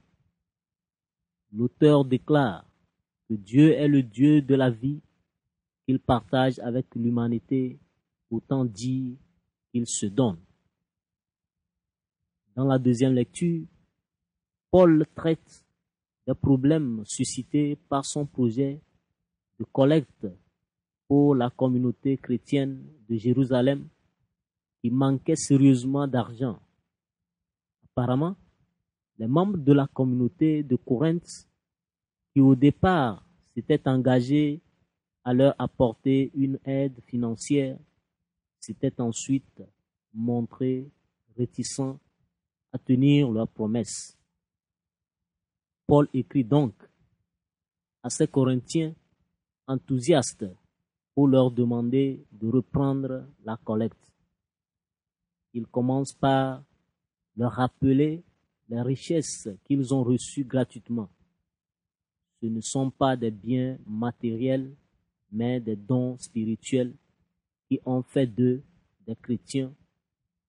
L'auteur 1.54 2.04
déclare 2.04 2.66
que 3.30 3.36
Dieu 3.36 3.74
est 3.74 3.88
le 3.88 4.02
Dieu 4.02 4.42
de 4.42 4.56
la 4.56 4.72
vie 4.72 5.02
qu'il 5.86 6.00
partage 6.00 6.58
avec 6.60 6.88
l'humanité, 6.96 7.80
autant 8.32 8.66
dit 8.66 9.18
qu'il 9.72 9.86
se 9.88 10.08
donne. 10.08 10.38
Dans 12.56 12.66
la 12.66 12.78
deuxième 12.78 13.14
lecture, 13.14 13.66
Paul 14.72 15.06
traite 15.16 15.66
des 16.28 16.34
problèmes 16.34 17.04
suscités 17.06 17.76
par 17.88 18.06
son 18.06 18.26
projet 18.26 18.80
de 19.60 19.64
collecte 19.66 20.28
pour 21.08 21.36
la 21.36 21.50
communauté 21.50 22.18
chrétienne 22.18 22.86
de 23.10 23.16
Jérusalem 23.16 23.88
qui 24.82 24.90
manquait 24.92 25.36
sérieusement 25.36 26.08
d'argent. 26.08 26.60
Apparemment, 27.84 28.36
les 29.18 29.28
membres 29.28 29.58
de 29.58 29.74
la 29.74 29.88
communauté 29.88 30.64
de 30.64 30.76
Corinthe 30.76 31.50
qui 32.34 32.40
au 32.40 32.56
départ 32.56 33.26
s'étaient 33.54 33.88
engagés 33.88 34.62
à 35.24 35.34
leur 35.34 35.56
apporter 35.60 36.32
une 36.36 36.60
aide 36.64 37.00
financière 37.08 37.78
s'étaient 38.60 39.02
ensuite 39.02 39.64
montrés 40.14 40.90
réticents 41.38 42.00
à 42.72 42.78
tenir 42.78 43.32
leurs 43.32 43.48
promesses. 43.48 44.18
Paul 45.88 46.08
écrit 46.14 46.44
donc 46.44 46.74
à 48.04 48.10
ces 48.10 48.28
Corinthiens 48.28 48.94
enthousiastes 49.68 50.46
pour 51.14 51.28
leur 51.28 51.52
demander 51.52 52.24
de 52.32 52.48
reprendre 52.48 53.26
la 53.44 53.58
collecte. 53.58 54.12
Il 55.54 55.66
commence 55.68 56.14
par 56.14 56.64
leur 57.36 57.54
rappeler 57.54 58.24
les 58.70 58.82
richesses 58.82 59.50
qu'ils 59.66 59.94
ont 59.94 60.04
reçues 60.04 60.44
gratuitement. 60.44 61.10
Ce 62.42 62.46
ne 62.46 62.62
sont 62.62 62.92
pas 62.92 63.18
des 63.18 63.32
biens 63.32 63.78
matériels, 63.86 64.76
mais 65.32 65.60
des 65.60 65.76
dons 65.76 66.18
spirituels 66.18 66.94
qui 67.68 67.80
ont 67.86 68.04
fait 68.04 68.28
d'eux 68.28 68.64
des 69.06 69.16
chrétiens, 69.16 69.74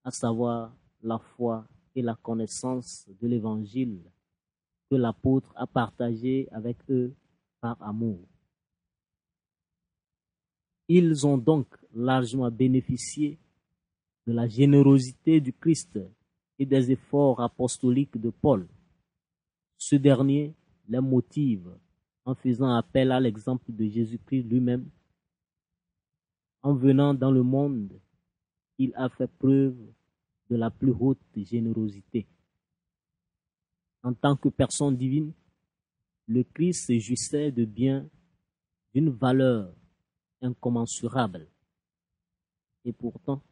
à 0.04 0.10
savoir 0.10 0.74
la 1.02 1.18
foi 1.18 1.66
et 1.94 2.02
la 2.02 2.14
connaissance 2.14 3.08
de 3.20 3.26
l'Évangile 3.26 4.00
que 4.90 4.96
l'apôtre 4.96 5.52
a 5.56 5.66
partagé 5.66 6.48
avec 6.50 6.76
eux 6.88 7.14
par 7.60 7.80
amour. 7.82 8.20
Ils 10.88 11.26
ont 11.26 11.38
donc 11.38 11.66
largement 11.94 12.50
bénéficié 12.50 13.38
de 14.26 14.32
la 14.32 14.48
générosité 14.48 15.40
du 15.40 15.52
Christ 15.52 15.98
et 16.58 16.66
des 16.66 16.90
efforts 16.90 17.40
apostoliques 17.40 18.18
de 18.18 18.30
Paul. 18.30 18.66
Ce 19.78 19.96
dernier 19.96 20.54
les 20.88 21.00
motive 21.00 21.70
en 22.24 22.34
faisant 22.34 22.74
appel 22.74 23.12
à 23.12 23.20
l'exemple 23.20 23.72
de 23.72 23.86
Jésus-Christ 23.86 24.42
lui-même. 24.42 24.90
En 26.62 26.74
venant 26.74 27.14
dans 27.14 27.30
le 27.30 27.42
monde, 27.42 27.98
il 28.76 28.92
a 28.96 29.08
fait 29.08 29.30
preuve 29.38 29.76
de 30.50 30.56
la 30.56 30.70
plus 30.70 30.92
haute 30.98 31.20
générosité. 31.36 32.26
En 34.02 34.12
tant 34.12 34.36
que 34.36 34.48
personne 34.48 34.96
divine, 34.96 35.32
le 36.26 36.42
Christ 36.42 36.86
se 36.86 36.98
jouissait 36.98 37.52
de 37.52 37.64
biens 37.64 38.08
d'une 38.92 39.10
valeur 39.10 39.72
incommensurable. 40.42 41.46
Et 42.84 42.92
pourtant, 42.92 43.42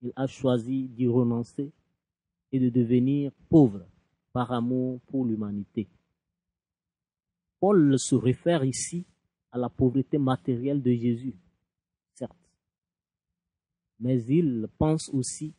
il 0.00 0.12
a 0.16 0.26
choisi 0.26 0.88
d'y 0.88 1.06
renoncer 1.06 1.70
et 2.52 2.60
de 2.60 2.70
devenir 2.70 3.32
pauvre 3.50 3.84
par 4.32 4.52
amour 4.52 5.00
pour 5.08 5.26
l'humanité. 5.26 5.88
Paul 7.60 7.98
se 7.98 8.14
réfère 8.14 8.64
ici 8.64 9.04
à 9.50 9.58
la 9.58 9.68
pauvreté 9.68 10.18
matérielle 10.18 10.80
de 10.80 10.92
Jésus, 10.92 11.34
certes, 12.14 12.50
mais 13.98 14.22
il 14.24 14.68
pense 14.78 15.08
aussi 15.08 15.52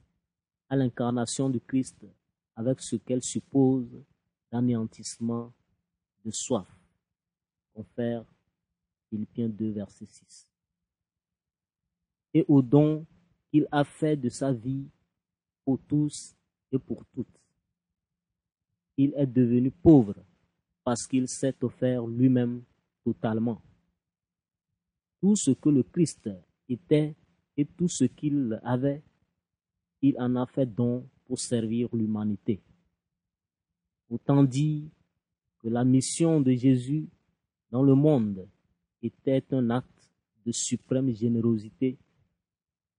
à 0.69 0.75
l'incarnation 0.75 1.49
du 1.49 1.59
Christ 1.59 2.05
avec 2.55 2.81
ce 2.81 2.95
qu'elle 2.97 3.23
suppose 3.23 3.87
d'anéantissement 4.51 5.51
de 6.23 6.31
soif. 6.31 6.67
Confère 7.73 8.23
Philippiens 9.09 9.49
2, 9.49 9.71
verset 9.71 10.05
6. 10.05 10.47
Et 12.33 12.45
au 12.47 12.61
don 12.61 13.05
qu'il 13.49 13.67
a 13.71 13.83
fait 13.83 14.15
de 14.15 14.29
sa 14.29 14.53
vie 14.53 14.87
pour 15.65 15.79
tous 15.87 16.35
et 16.71 16.77
pour 16.77 17.03
toutes. 17.13 17.27
il 18.97 19.13
est 19.15 19.25
devenu 19.25 19.71
pauvre 19.71 20.15
parce 20.83 21.07
qu'il 21.07 21.27
s'est 21.27 21.55
offert 21.63 22.05
lui-même 22.05 22.63
totalement. 23.03 23.61
Tout 25.21 25.35
ce 25.35 25.51
que 25.51 25.69
le 25.69 25.83
Christ 25.83 26.29
était 26.67 27.15
et 27.55 27.65
tout 27.65 27.87
ce 27.87 28.03
qu'il 28.05 28.59
avait, 28.63 29.01
il 30.01 30.19
en 30.19 30.35
a 30.35 30.45
fait 30.45 30.65
don 30.65 31.07
pour 31.25 31.39
servir 31.39 31.89
l'humanité. 31.93 32.61
Autant 34.09 34.43
dit 34.43 34.89
que 35.59 35.67
la 35.67 35.83
mission 35.83 36.41
de 36.41 36.51
Jésus 36.53 37.07
dans 37.71 37.83
le 37.83 37.93
monde 37.93 38.47
était 39.01 39.43
un 39.51 39.69
acte 39.69 40.09
de 40.45 40.51
suprême 40.51 41.13
générosité 41.13 41.97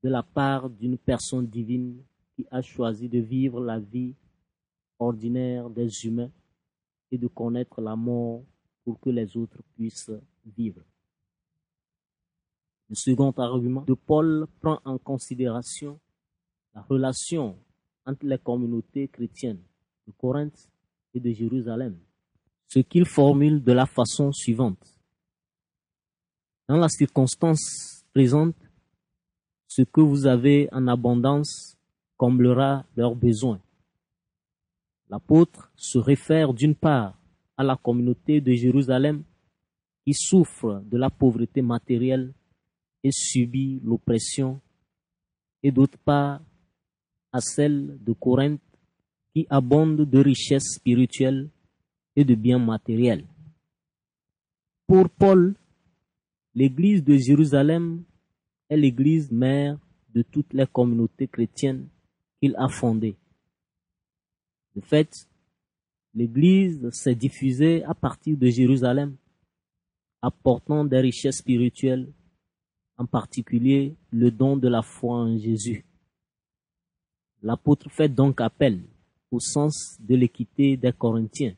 de 0.03 0.09
la 0.09 0.23
part 0.23 0.71
d'une 0.71 0.97
personne 0.97 1.47
divine 1.47 2.03
qui 2.35 2.47
a 2.51 2.63
choisi 2.63 3.09
de 3.09 3.19
vivre 3.19 3.61
la 3.61 3.79
vie 3.79 4.15
ordinaire 4.99 5.69
des 5.69 6.07
humains 6.07 6.31
et 7.11 7.19
de 7.19 7.27
connaître 7.27 7.81
la 7.81 7.97
mort 7.97 8.45
pour 8.85 9.01
que 9.01 9.11
les 9.11 9.37
autres 9.37 9.63
puissent 9.75 10.13
vivre. 10.45 10.83
Le 12.89 12.95
second 12.95 13.31
argument 13.33 13.83
de 13.83 13.95
Paul 13.95 14.47
prend 14.61 14.81
en 14.85 14.99
considération 14.99 15.99
la 16.75 16.83
relation 16.83 17.59
entre 18.07 18.27
les 18.27 18.39
communautés 18.39 19.09
chrétiennes 19.09 19.63
de 20.07 20.13
Corinthe 20.13 20.69
et 21.15 21.21
de 21.21 21.31
Jérusalem, 21.31 21.99
ce 22.69 22.81
qu'il 22.81 23.05
formule 23.05 23.63
de 23.63 23.73
la 23.73 23.87
façon 23.87 24.33
suivante. 24.33 25.01
Dans 26.69 26.77
la 26.77 26.89
circonstance 26.89 28.05
présente, 28.13 28.57
ce 29.67 29.83
que 29.83 30.01
vous 30.01 30.27
avez 30.27 30.69
en 30.73 30.87
abondance 30.87 31.77
comblera 32.17 32.85
leurs 32.97 33.15
besoins. 33.15 33.61
L'apôtre 35.09 35.73
se 35.77 35.99
réfère 35.99 36.55
d'une 36.55 36.75
part 36.75 37.19
à 37.57 37.65
la 37.65 37.77
communauté 37.77 38.41
de 38.41 38.53
Jérusalem 38.53 39.25
qui 40.05 40.15
souffre 40.15 40.83
de 40.87 40.97
la 40.97 41.11
pauvreté 41.11 41.63
matérielle 41.63 42.33
et 43.03 43.11
subit 43.13 43.81
l'oppression, 43.85 44.61
et 45.63 45.71
d'autre 45.71 45.99
part 45.99 46.41
à 47.33 47.41
celle 47.41 47.99
de 48.03 48.13
Corinthe 48.13 48.61
qui 49.35 49.47
abonde 49.49 50.09
de 50.09 50.19
richesses 50.19 50.75
spirituelles 50.75 51.49
et 52.17 52.25
de 52.25 52.35
biens 52.35 52.59
matériels. 52.59 53.25
Pour 54.87 55.09
Paul, 55.09 55.55
l'église 56.55 57.05
de 57.05 57.17
Jérusalem 57.17 58.03
est 58.69 58.77
l'église 58.77 59.31
mère 59.31 59.79
de 60.13 60.23
toutes 60.23 60.53
les 60.53 60.67
communautés 60.67 61.29
chrétiennes 61.29 61.87
qu'il 62.41 62.57
a 62.57 62.69
fondées. 62.69 63.17
De 64.75 64.81
fait, 64.81 65.29
l'église 66.15 66.91
s'est 66.91 67.15
diffusée 67.15 67.85
à 67.85 67.95
partir 67.95 68.37
de 68.37 68.49
Jérusalem, 68.49 69.17
apportant 70.23 70.85
des 70.85 70.99
richesses 70.99 71.39
spirituelles, 71.39 72.09
en 72.97 73.07
particulier 73.07 73.95
le 74.11 74.31
don 74.31 74.57
de 74.57 74.69
la 74.69 74.83
foi 74.83 75.17
en 75.19 75.39
Jésus. 75.39 75.85
L'apôtre 77.43 77.91
fait 77.91 78.09
donc 78.09 78.41
appel 78.41 78.83
au 79.31 79.41
sens 79.41 79.97
de 80.01 80.15
l'équité 80.15 80.77
des 80.77 80.93
Corinthiens. 80.93 81.55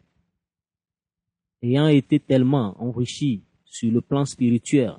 Ayant 1.60 1.88
été 1.88 2.20
tellement 2.20 2.80
enrichi 2.80 3.42
sur 3.64 3.90
le 3.90 4.00
plan 4.00 4.24
spirituel 4.24 4.96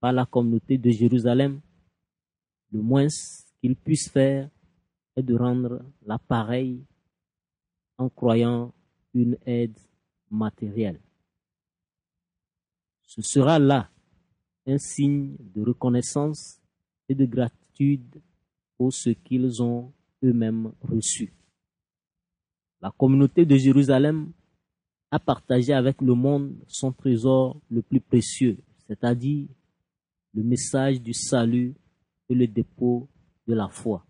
par 0.00 0.12
la 0.12 0.26
communauté 0.26 0.76
de 0.76 0.90
Jérusalem, 0.90 1.60
le 2.70 2.82
moins 2.82 3.06
qu'il 3.60 3.76
puisse 3.76 4.08
faire 4.10 4.50
est 5.16 5.22
de 5.22 5.34
rendre 5.34 5.82
l'appareil 6.04 6.84
en 7.96 8.08
croyant 8.08 8.72
une 9.14 9.36
aide 9.46 9.78
matérielle. 10.30 11.00
Ce 13.02 13.22
sera 13.22 13.58
là 13.58 13.90
un 14.66 14.78
signe 14.78 15.36
de 15.40 15.62
reconnaissance 15.62 16.60
et 17.08 17.14
de 17.14 17.24
gratitude 17.24 18.20
pour 18.76 18.92
ce 18.92 19.10
qu'ils 19.10 19.62
ont 19.62 19.92
eux-mêmes 20.22 20.72
reçu. 20.82 21.32
La 22.80 22.90
communauté 22.90 23.44
de 23.44 23.56
Jérusalem 23.56 24.32
a 25.10 25.18
partagé 25.18 25.72
avec 25.72 26.00
le 26.00 26.14
monde 26.14 26.54
son 26.66 26.92
trésor 26.92 27.60
le 27.70 27.82
plus 27.82 28.00
précieux, 28.00 28.58
c'est-à-dire 28.86 29.48
le 30.34 30.42
message 30.42 31.00
du 31.00 31.14
salut 31.14 31.74
et 32.28 32.34
le 32.34 32.46
dépôt 32.46 33.08
de 33.46 33.54
la 33.54 33.68
foi. 33.68 34.04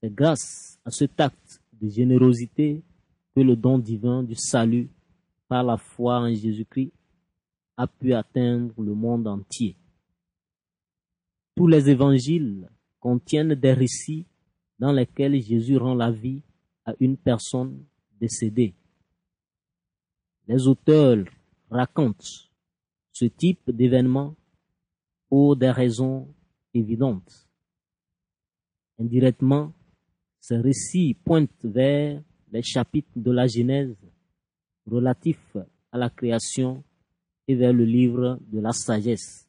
C'est 0.00 0.14
grâce 0.14 0.78
à 0.84 0.90
cet 0.90 1.20
acte 1.20 1.62
de 1.72 1.88
générosité 1.88 2.82
que 3.34 3.40
le 3.40 3.56
don 3.56 3.78
divin 3.78 4.22
du 4.22 4.34
salut 4.34 4.88
par 5.48 5.62
la 5.64 5.76
foi 5.76 6.20
en 6.20 6.32
Jésus-Christ 6.32 6.92
a 7.76 7.86
pu 7.86 8.14
atteindre 8.14 8.74
le 8.80 8.94
monde 8.94 9.26
entier. 9.26 9.76
Tous 11.54 11.66
les 11.66 11.90
évangiles 11.90 12.68
contiennent 13.02 13.56
des 13.56 13.72
récits 13.72 14.26
dans 14.78 14.92
lesquels 14.92 15.42
Jésus 15.42 15.76
rend 15.76 15.94
la 15.94 16.12
vie 16.12 16.40
à 16.84 16.94
une 17.00 17.16
personne 17.16 17.84
décédée. 18.18 18.74
Les 20.46 20.68
auteurs 20.68 21.24
racontent 21.68 22.24
ce 23.12 23.24
type 23.24 23.70
d'événement 23.70 24.36
pour 25.28 25.56
des 25.56 25.70
raisons 25.70 26.32
évidentes. 26.72 27.48
Indirectement, 29.00 29.72
ces 30.38 30.58
récits 30.58 31.14
pointent 31.14 31.64
vers 31.64 32.22
les 32.52 32.62
chapitres 32.62 33.10
de 33.16 33.32
la 33.32 33.48
Genèse 33.48 33.96
relatifs 34.86 35.56
à 35.90 35.98
la 35.98 36.08
création 36.08 36.84
et 37.48 37.56
vers 37.56 37.72
le 37.72 37.84
livre 37.84 38.38
de 38.46 38.60
la 38.60 38.72
sagesse. 38.72 39.48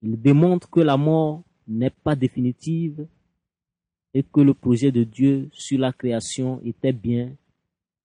Ils 0.00 0.20
démontrent 0.20 0.70
que 0.70 0.80
la 0.80 0.96
mort 0.96 1.44
n'est 1.70 1.90
pas 1.90 2.16
définitive 2.16 3.06
et 4.12 4.22
que 4.22 4.40
le 4.40 4.54
projet 4.54 4.90
de 4.90 5.04
Dieu 5.04 5.48
sur 5.52 5.78
la 5.78 5.92
création 5.92 6.60
était 6.64 6.92
bien 6.92 7.32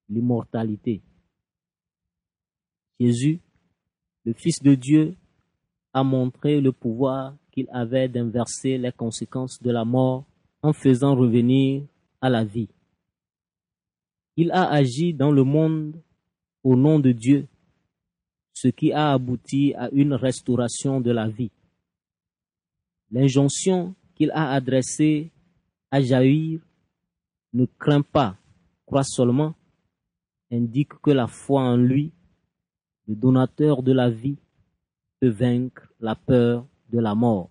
l'immortalité. 0.07 1.01
Jésus, 2.99 3.39
le 4.23 4.33
Fils 4.33 4.61
de 4.61 4.75
Dieu, 4.75 5.15
a 5.93 6.03
montré 6.03 6.61
le 6.61 6.71
pouvoir 6.71 7.35
qu'il 7.51 7.67
avait 7.71 8.07
d'inverser 8.07 8.77
les 8.77 8.91
conséquences 8.91 9.61
de 9.61 9.71
la 9.71 9.83
mort 9.83 10.25
en 10.61 10.73
faisant 10.73 11.15
revenir 11.15 11.83
à 12.21 12.29
la 12.29 12.43
vie. 12.43 12.69
Il 14.37 14.51
a 14.51 14.69
agi 14.69 15.13
dans 15.13 15.31
le 15.31 15.43
monde 15.43 15.95
au 16.63 16.75
nom 16.75 16.99
de 16.99 17.11
Dieu, 17.11 17.47
ce 18.53 18.67
qui 18.67 18.91
a 18.91 19.13
abouti 19.13 19.73
à 19.75 19.89
une 19.91 20.13
restauration 20.13 20.99
de 20.99 21.11
la 21.11 21.29
vie. 21.29 21.51
L'injonction 23.11 23.95
qu'il 24.15 24.31
a 24.31 24.51
adressée 24.51 25.31
à 25.91 26.01
Jaïr 26.01 26.61
ne 27.53 27.65
craint 27.65 28.01
pas, 28.01 28.37
croit 28.85 29.03
seulement, 29.03 29.55
indique 30.51 30.93
que 31.01 31.11
la 31.11 31.27
foi 31.27 31.61
en 31.61 31.77
lui, 31.77 32.11
le 33.07 33.15
donateur 33.15 33.83
de 33.83 33.91
la 33.91 34.09
vie, 34.09 34.37
peut 35.19 35.29
vaincre 35.29 35.87
la 35.99 36.15
peur 36.15 36.67
de 36.89 36.99
la 36.99 37.15
mort. 37.15 37.49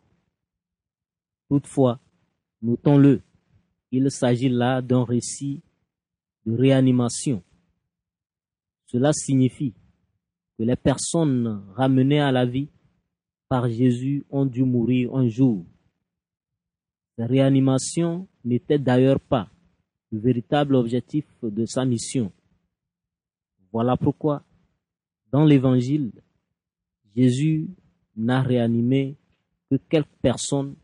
Toutefois, 1.48 2.00
notons-le, 2.62 3.22
il 3.90 4.10
s'agit 4.10 4.48
là 4.48 4.82
d'un 4.82 5.04
récit 5.04 5.62
de 6.44 6.56
réanimation. 6.56 7.42
Cela 8.86 9.12
signifie 9.12 9.74
que 10.58 10.64
les 10.64 10.76
personnes 10.76 11.64
ramenées 11.74 12.20
à 12.20 12.32
la 12.32 12.44
vie 12.46 12.68
par 13.48 13.68
Jésus 13.68 14.24
ont 14.30 14.46
dû 14.46 14.64
mourir 14.64 15.14
un 15.14 15.28
jour. 15.28 15.64
La 17.16 17.26
réanimation 17.26 18.26
n'était 18.44 18.78
d'ailleurs 18.78 19.20
pas 19.20 19.48
le 20.10 20.18
véritable 20.18 20.74
objectif 20.74 21.24
de 21.42 21.64
sa 21.66 21.84
mission. 21.84 22.32
Voilà 23.72 23.96
pourquoi, 23.96 24.44
dans 25.30 25.44
l'Évangile, 25.44 26.12
Jésus 27.16 27.68
n'a 28.16 28.42
réanimé 28.42 29.16
que 29.70 29.76
quelques 29.76 30.16
personnes 30.22 30.76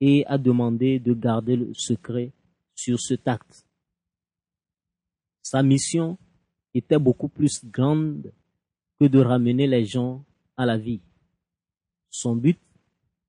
et 0.00 0.24
a 0.26 0.38
demandé 0.38 0.98
de 0.98 1.12
garder 1.12 1.56
le 1.56 1.72
secret 1.74 2.32
sur 2.74 3.00
cet 3.00 3.28
acte. 3.28 3.66
Sa 5.42 5.62
mission 5.62 6.18
était 6.74 6.98
beaucoup 6.98 7.28
plus 7.28 7.64
grande 7.64 8.32
que 8.98 9.06
de 9.06 9.18
ramener 9.20 9.66
les 9.66 9.84
gens 9.84 10.24
à 10.56 10.66
la 10.66 10.78
vie. 10.78 11.00
Son 12.10 12.36
but 12.36 12.58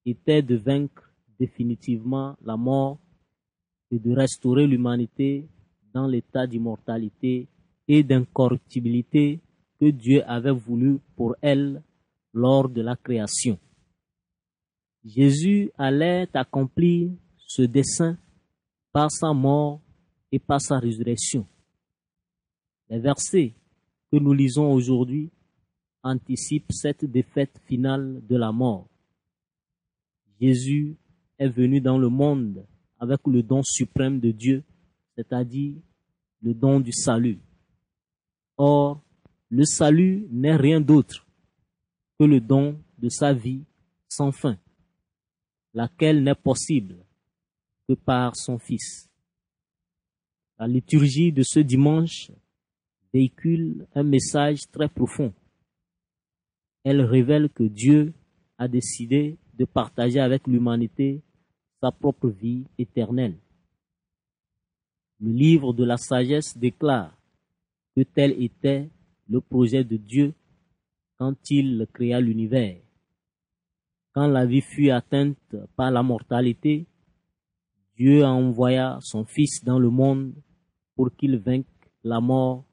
était 0.06 0.42
de 0.42 0.56
vaincre 0.56 1.14
définitivement 1.40 2.36
la 2.44 2.58
mort 2.58 2.98
et 3.92 4.00
de 4.00 4.12
restaurer 4.12 4.68
l'humanité 4.68 5.48
dans 5.94 6.08
l'état 6.08 6.48
d'immortalité 6.48 7.48
et 7.88 8.04
d'incorruptibilité 8.04 9.40
que 9.80 9.90
Dieu 9.90 10.24
avait 10.30 10.52
voulu 10.52 11.00
pour 11.16 11.36
elle 11.42 11.82
lors 12.34 12.70
de 12.70 12.82
la 12.82 12.96
création. 12.96 13.60
Jésus 15.04 15.72
allait 15.78 16.28
accomplir 16.34 17.12
ce 17.38 17.64
dessein 17.64 18.18
par 18.92 19.12
sa 19.12 19.34
mort 19.34 19.82
et 20.32 20.40
par 20.40 20.62
sa 20.62 20.80
résurrection. 20.80 21.46
Les 22.90 23.00
versets 23.00 23.54
que 24.12 24.18
nous 24.18 24.34
lisons 24.34 24.72
aujourd'hui 24.72 25.32
anticipent 26.04 26.72
cette 26.72 27.06
défaite 27.06 27.60
finale 27.68 28.22
de 28.28 28.36
la 28.36 28.52
mort. 28.52 28.88
Jésus 30.40 30.98
est 31.38 31.50
venu 31.50 31.82
dans 31.82 31.98
le 31.98 32.10
monde 32.10 32.66
avec 33.00 33.20
le 33.26 33.44
don 33.44 33.62
suprême 33.64 34.20
de 34.20 34.32
Dieu, 34.32 34.64
c'est-à-dire 35.16 35.76
le 36.42 36.54
don 36.54 36.80
du 36.80 36.92
salut. 36.92 37.40
Or, 38.58 39.02
le 39.50 39.66
salut 39.66 40.28
n'est 40.30 40.56
rien 40.56 40.80
d'autre 40.82 41.28
que 42.20 42.26
le 42.26 42.40
don 42.40 42.80
de 42.98 43.10
sa 43.10 43.34
vie 43.34 43.64
sans 44.08 44.32
fin, 44.32 44.58
laquelle 45.74 46.24
n'est 46.24 46.36
possible 46.36 46.98
que 47.88 47.94
par 47.94 48.36
son 48.36 48.58
Fils. 48.60 49.10
La 50.60 50.68
liturgie 50.68 51.32
de 51.32 51.44
ce 51.44 51.60
dimanche 51.60 52.32
véhicule 53.14 53.88
un 53.96 54.04
message 54.04 54.60
très 54.72 54.88
profond. 54.88 55.34
Elle 56.84 57.02
révèle 57.02 57.50
que 57.50 57.64
Dieu 57.64 58.14
a 58.58 58.68
décidé 58.68 59.38
de 59.54 59.66
partager 59.66 60.20
avec 60.20 60.48
l'humanité 60.48 61.22
sa 61.80 61.92
propre 61.92 62.30
vie 62.30 62.66
éternelle. 62.78 63.38
Le 65.20 65.32
livre 65.32 65.74
de 65.74 65.84
la 65.84 65.98
sagesse 65.98 66.58
déclare 66.58 67.16
que 67.96 68.02
tel 68.02 68.42
était 68.42 68.90
le 69.30 69.42
projet 69.42 69.84
de 69.84 69.98
Dieu 69.98 70.34
quand 71.18 71.36
il 71.50 71.88
créa 71.94 72.20
l'univers. 72.20 72.82
Quand 74.14 74.28
la 74.28 74.46
vie 74.46 74.62
fut 74.62 74.90
atteinte 74.90 75.56
par 75.76 75.92
la 75.92 76.04
mortalité, 76.04 76.88
Dieu 77.96 78.26
envoya 78.26 78.98
son 79.02 79.26
Fils 79.26 79.64
dans 79.64 79.80
le 79.80 79.90
monde 79.90 80.34
pour 80.96 81.16
qu'il 81.16 81.38
vainque 81.38 81.68
la 82.04 82.20
mort 82.20 82.66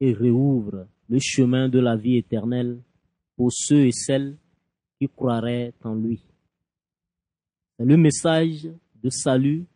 et 0.00 0.12
réouvre 0.12 0.86
le 1.08 1.18
chemin 1.20 1.68
de 1.68 1.80
la 1.80 1.96
vie 1.96 2.16
éternelle 2.16 2.80
pour 3.36 3.52
ceux 3.52 3.86
et 3.86 3.92
celles 3.92 4.36
qui 4.98 5.08
croiraient 5.08 5.72
en 5.82 5.94
lui. 5.94 6.22
C'est 7.76 7.84
le 7.84 7.96
message 7.96 8.68
de 9.02 9.10
salut 9.10 9.66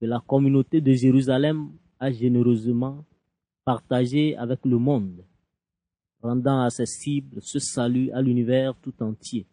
que 0.00 0.06
la 0.06 0.20
communauté 0.20 0.80
de 0.80 0.92
Jérusalem 0.92 1.72
a 1.98 2.10
généreusement 2.10 3.04
partagé 3.64 4.36
avec 4.36 4.64
le 4.64 4.78
monde, 4.78 5.24
rendant 6.22 6.62
accessible 6.62 7.38
ce 7.40 7.58
salut 7.58 8.10
à 8.12 8.20
l'univers 8.20 8.74
tout 8.80 8.94
entier. 9.02 9.46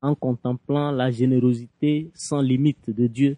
En 0.00 0.14
contemplant 0.14 0.90
la 0.92 1.10
générosité 1.10 2.10
sans 2.14 2.40
limite 2.40 2.90
de 2.90 3.06
Dieu, 3.06 3.36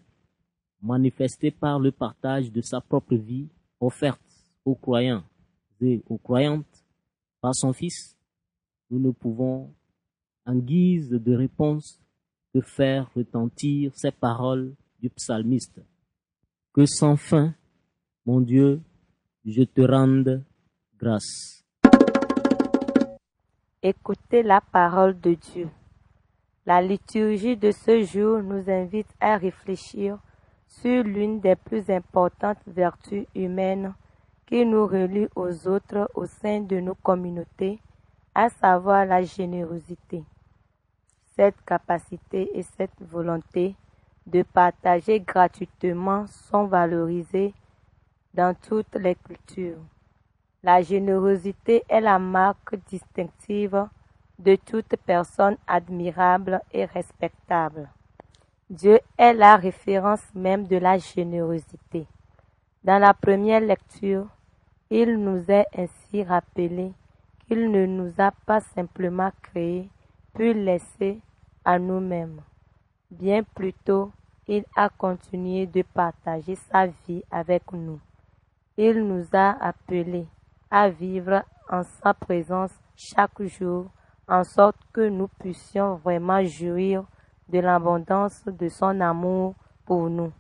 manifestée 0.83 1.51
par 1.51 1.79
le 1.79 1.93
partage 1.93 2.51
de 2.51 2.61
sa 2.61 2.81
propre 2.81 3.15
vie 3.15 3.49
offerte 3.81 4.21
aux 4.65 4.75
croyants 4.75 5.25
et 5.81 6.03
aux 6.09 6.19
croyantes 6.19 6.85
par 7.41 7.55
son 7.55 7.73
Fils, 7.73 8.17
nous 8.91 8.99
ne 8.99 9.11
pouvons, 9.11 9.73
en 10.47 10.57
guise 10.57 11.11
de 11.11 11.35
réponse, 11.35 12.01
que 12.53 12.61
faire 12.61 13.11
retentir 13.15 13.93
ces 13.95 14.11
paroles 14.11 14.75
du 15.01 15.09
psalmiste. 15.11 15.81
Que 16.73 16.85
sans 16.87 17.17
fin, 17.17 17.55
mon 18.27 18.41
Dieu, 18.41 18.81
je 19.45 19.63
te 19.63 19.81
rende 19.81 20.45
grâce. 20.99 21.65
Écoutez 23.83 24.43
la 24.43 24.61
parole 24.61 25.19
de 25.21 25.35
Dieu. 25.35 25.69
La 26.67 26.83
liturgie 26.83 27.57
de 27.57 27.71
ce 27.71 28.03
jour 28.03 28.43
nous 28.43 28.69
invite 28.69 29.09
à 29.21 29.37
réfléchir 29.39 30.19
sur 30.67 31.03
l'une 31.03 31.41
des 31.41 31.57
plus 31.57 31.89
importantes 31.91 32.59
vertus 32.67 33.27
humaines 33.35 33.95
qui 34.47 34.67
nous 34.67 34.87
relie 34.87 35.29
aux 35.35 35.67
autres 35.67 36.11
au 36.15 36.27
sein 36.27 36.61
de 36.61 36.81
nos 36.81 36.95
communautés, 36.95 37.81
à 38.35 38.49
savoir 38.49 39.07
la 39.07 39.23
générosité. 39.23 40.25
Cette 41.37 41.61
capacité 41.65 42.51
et 42.59 42.63
cette 42.63 43.01
volonté 43.01 43.75
de 44.27 44.43
partager 44.43 45.21
gratuitement 45.21 46.27
sont 46.27 46.67
valorisées 46.67 47.55
dans 48.35 48.55
toutes 48.55 48.95
les 48.95 49.15
cultures. 49.15 49.83
La 50.63 50.83
générosité 50.83 51.83
est 51.89 52.01
la 52.01 52.19
marque 52.19 52.77
distinctive 52.89 53.87
de 54.39 54.57
toute 54.57 54.95
personne 55.07 55.57
admirable 55.67 56.61
et 56.73 56.85
respectable. 56.85 57.89
Dieu 58.69 59.01
est 59.19 59.35
la 59.35 59.57
référence 59.57 60.23
même 60.35 60.67
de 60.67 60.77
la 60.77 60.99
générosité. 60.99 62.07
Dans 62.85 62.99
la 62.99 63.15
première 63.15 63.61
lecture, 63.61 64.27
il 64.91 65.17
nous 65.17 65.51
est 65.51 65.67
ainsi 65.77 66.23
rappelé 66.23 66.93
qu'il 67.51 67.73
ne 67.73 67.85
nous 67.85 68.13
a 68.19 68.31
pas 68.31 68.61
simplement 68.61 69.33
créés 69.43 69.89
puis 70.35 70.55
laissés 70.55 71.19
à 71.65 71.81
nous-mêmes. 71.81 72.43
Bien 73.11 73.43
plutôt, 73.43 74.13
il 74.47 74.65
a 74.77 74.89
continué 74.89 75.67
de 75.67 75.83
partager 75.83 76.55
sa 76.55 76.87
vie 76.87 77.25
avec 77.29 77.73
nous. 77.73 77.99
Il 78.77 79.05
nous 79.05 79.27
a 79.33 79.57
appelés 79.67 80.29
à 80.71 80.91
vivre 80.91 81.43
en 81.69 81.83
sa 81.83 82.15
présence 82.15 82.71
chaque 82.95 83.43
jour, 83.43 83.87
en 84.29 84.45
sorte 84.45 84.79
que 84.93 85.09
nous 85.09 85.27
puissions 85.27 85.97
vraiment 85.97 86.45
jouir 86.45 87.03
de 87.49 87.59
l'abondance 87.59 88.45
de 88.45 88.69
son 88.69 89.01
amour 89.01 89.57
pour 89.87 90.09
nous, 90.09 90.33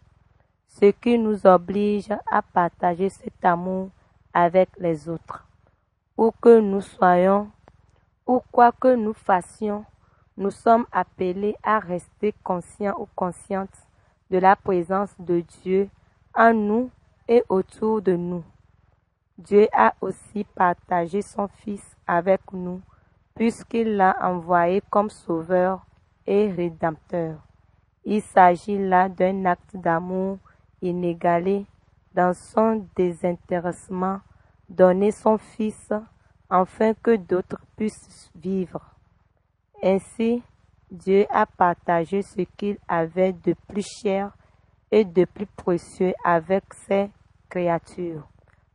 ce 0.68 0.92
qui 0.92 1.18
nous 1.18 1.44
oblige 1.44 2.12
à 2.30 2.40
partager 2.40 3.08
cet 3.08 3.44
amour 3.44 3.90
avec 4.32 4.68
les 4.78 5.08
autres. 5.08 5.49
Où 6.20 6.32
que 6.32 6.60
nous 6.60 6.82
soyons, 6.82 7.50
ou 8.26 8.42
quoi 8.52 8.72
que 8.72 8.94
nous 8.94 9.14
fassions, 9.14 9.86
nous 10.36 10.50
sommes 10.50 10.84
appelés 10.92 11.56
à 11.62 11.78
rester 11.78 12.34
conscients 12.44 12.94
ou 13.00 13.08
conscientes 13.16 13.86
de 14.30 14.36
la 14.36 14.54
présence 14.54 15.14
de 15.18 15.40
Dieu 15.40 15.88
en 16.34 16.52
nous 16.52 16.90
et 17.26 17.42
autour 17.48 18.02
de 18.02 18.16
nous. 18.16 18.44
Dieu 19.38 19.66
a 19.72 19.94
aussi 20.02 20.44
partagé 20.44 21.22
son 21.22 21.48
Fils 21.48 21.96
avec 22.06 22.42
nous, 22.52 22.82
puisqu'il 23.34 23.96
l'a 23.96 24.14
envoyé 24.20 24.82
comme 24.90 25.08
sauveur 25.08 25.86
et 26.26 26.52
rédempteur. 26.52 27.38
Il 28.04 28.20
s'agit 28.20 28.76
là 28.76 29.08
d'un 29.08 29.46
acte 29.46 29.74
d'amour 29.74 30.36
inégalé 30.82 31.64
dans 32.12 32.34
son 32.34 32.86
désintéressement, 32.94 34.20
donner 34.70 35.10
son 35.10 35.36
Fils 35.36 35.92
afin 36.48 36.94
que 36.94 37.16
d'autres 37.16 37.60
puissent 37.76 38.30
vivre. 38.34 38.80
Ainsi, 39.82 40.42
Dieu 40.90 41.26
a 41.30 41.44
partagé 41.46 42.22
ce 42.22 42.42
qu'il 42.56 42.78
avait 42.88 43.32
de 43.32 43.54
plus 43.68 43.86
cher 43.86 44.32
et 44.90 45.04
de 45.04 45.24
plus 45.24 45.46
précieux 45.46 46.14
avec 46.24 46.64
ses 46.74 47.10
créatures. 47.48 48.26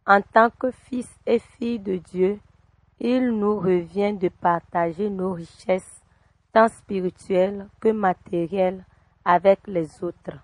En 0.05 0.21
tant 0.21 0.49
que 0.49 0.71
fils 0.71 1.09
et 1.25 1.39
filles 1.39 1.79
de 1.79 1.97
Dieu, 1.97 2.39
il 2.99 3.31
nous 3.31 3.59
revient 3.59 4.13
de 4.13 4.29
partager 4.29 5.09
nos 5.09 5.33
richesses, 5.33 6.03
tant 6.53 6.67
spirituelles 6.67 7.67
que 7.79 7.89
matérielles, 7.89 8.85
avec 9.25 9.59
les 9.67 10.03
autres 10.03 10.39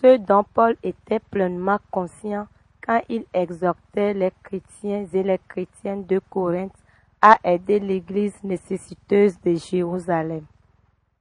ce 0.00 0.16
dont 0.16 0.44
Paul 0.44 0.76
était 0.82 1.20
pleinement 1.20 1.78
conscient 1.90 2.46
quand 2.84 3.00
il 3.08 3.24
exhortait 3.32 4.12
les 4.12 4.32
chrétiens 4.42 5.06
et 5.12 5.22
les 5.22 5.40
chrétiennes 5.48 6.04
de 6.04 6.20
Corinthe 6.30 6.76
à 7.22 7.38
aider 7.42 7.80
l'Église 7.80 8.36
nécessiteuse 8.42 9.40
de 9.40 9.54
Jérusalem. 9.54 10.44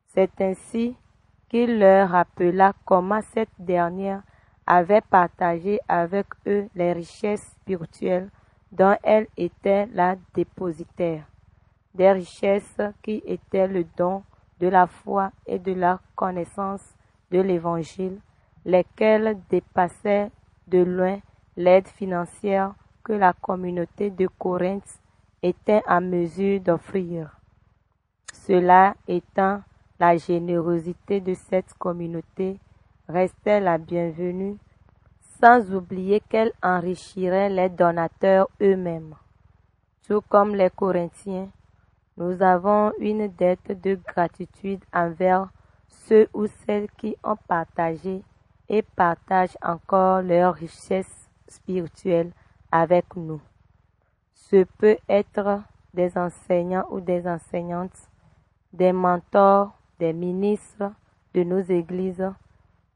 C'est 0.07 0.41
ainsi 0.41 0.95
qu'il 1.47 1.79
leur 1.79 2.09
rappela 2.09 2.73
comment 2.83 3.21
cette 3.33 3.55
dernière 3.57 4.21
avait 4.67 5.01
partagé 5.01 5.79
avec 5.87 6.27
eux 6.47 6.67
les 6.75 6.91
richesses 6.91 7.55
spirituelles 7.61 8.29
dont 8.71 8.97
elle 9.03 9.27
était 9.37 9.85
la 9.93 10.15
dépositaire, 10.33 11.25
des 11.93 12.11
richesses 12.11 12.81
qui 13.01 13.23
étaient 13.25 13.67
le 13.67 13.85
don 13.97 14.23
de 14.59 14.67
la 14.67 14.87
foi 14.87 15.31
et 15.45 15.59
de 15.59 15.73
la 15.73 15.99
connaissance 16.15 16.83
de 17.31 17.39
l'Évangile 17.39 18.19
lesquels 18.65 19.37
dépassaient 19.49 20.31
de 20.67 20.79
loin 20.79 21.19
l'aide 21.55 21.87
financière 21.87 22.73
que 23.03 23.13
la 23.13 23.33
communauté 23.33 24.09
de 24.09 24.27
Corinthe 24.27 24.99
était 25.41 25.83
en 25.87 26.01
mesure 26.01 26.61
d'offrir. 26.61 27.37
Cela 28.31 28.95
étant, 29.07 29.61
la 29.99 30.17
générosité 30.17 31.21
de 31.21 31.33
cette 31.33 31.73
communauté 31.75 32.59
restait 33.07 33.59
la 33.59 33.77
bienvenue, 33.77 34.57
sans 35.41 35.73
oublier 35.73 36.21
qu'elle 36.21 36.53
enrichirait 36.61 37.49
les 37.49 37.69
donateurs 37.69 38.49
eux-mêmes. 38.61 39.15
Tout 40.07 40.21
comme 40.27 40.55
les 40.55 40.69
Corinthiens, 40.69 41.49
nous 42.17 42.41
avons 42.41 42.91
une 42.99 43.27
dette 43.27 43.81
de 43.81 43.95
gratitude 43.95 44.83
envers 44.93 45.49
ceux 45.87 46.27
ou 46.33 46.47
celles 46.47 46.89
qui 46.97 47.15
ont 47.23 47.37
partagé 47.47 48.23
et 48.69 48.81
partagent 48.81 49.57
encore 49.61 50.21
leurs 50.21 50.55
richesses 50.55 51.22
spirituelles 51.53 52.31
avec 52.71 53.15
nous. 53.15 53.41
Ce 54.33 54.63
peut 54.77 54.97
être 55.07 55.61
des 55.93 56.17
enseignants 56.17 56.87
ou 56.89 56.99
des 56.99 57.27
enseignantes, 57.27 58.09
des 58.71 58.91
mentors, 58.91 59.71
des 59.99 60.13
ministres 60.13 60.91
de 61.33 61.43
nos 61.43 61.61
églises, 61.61 62.31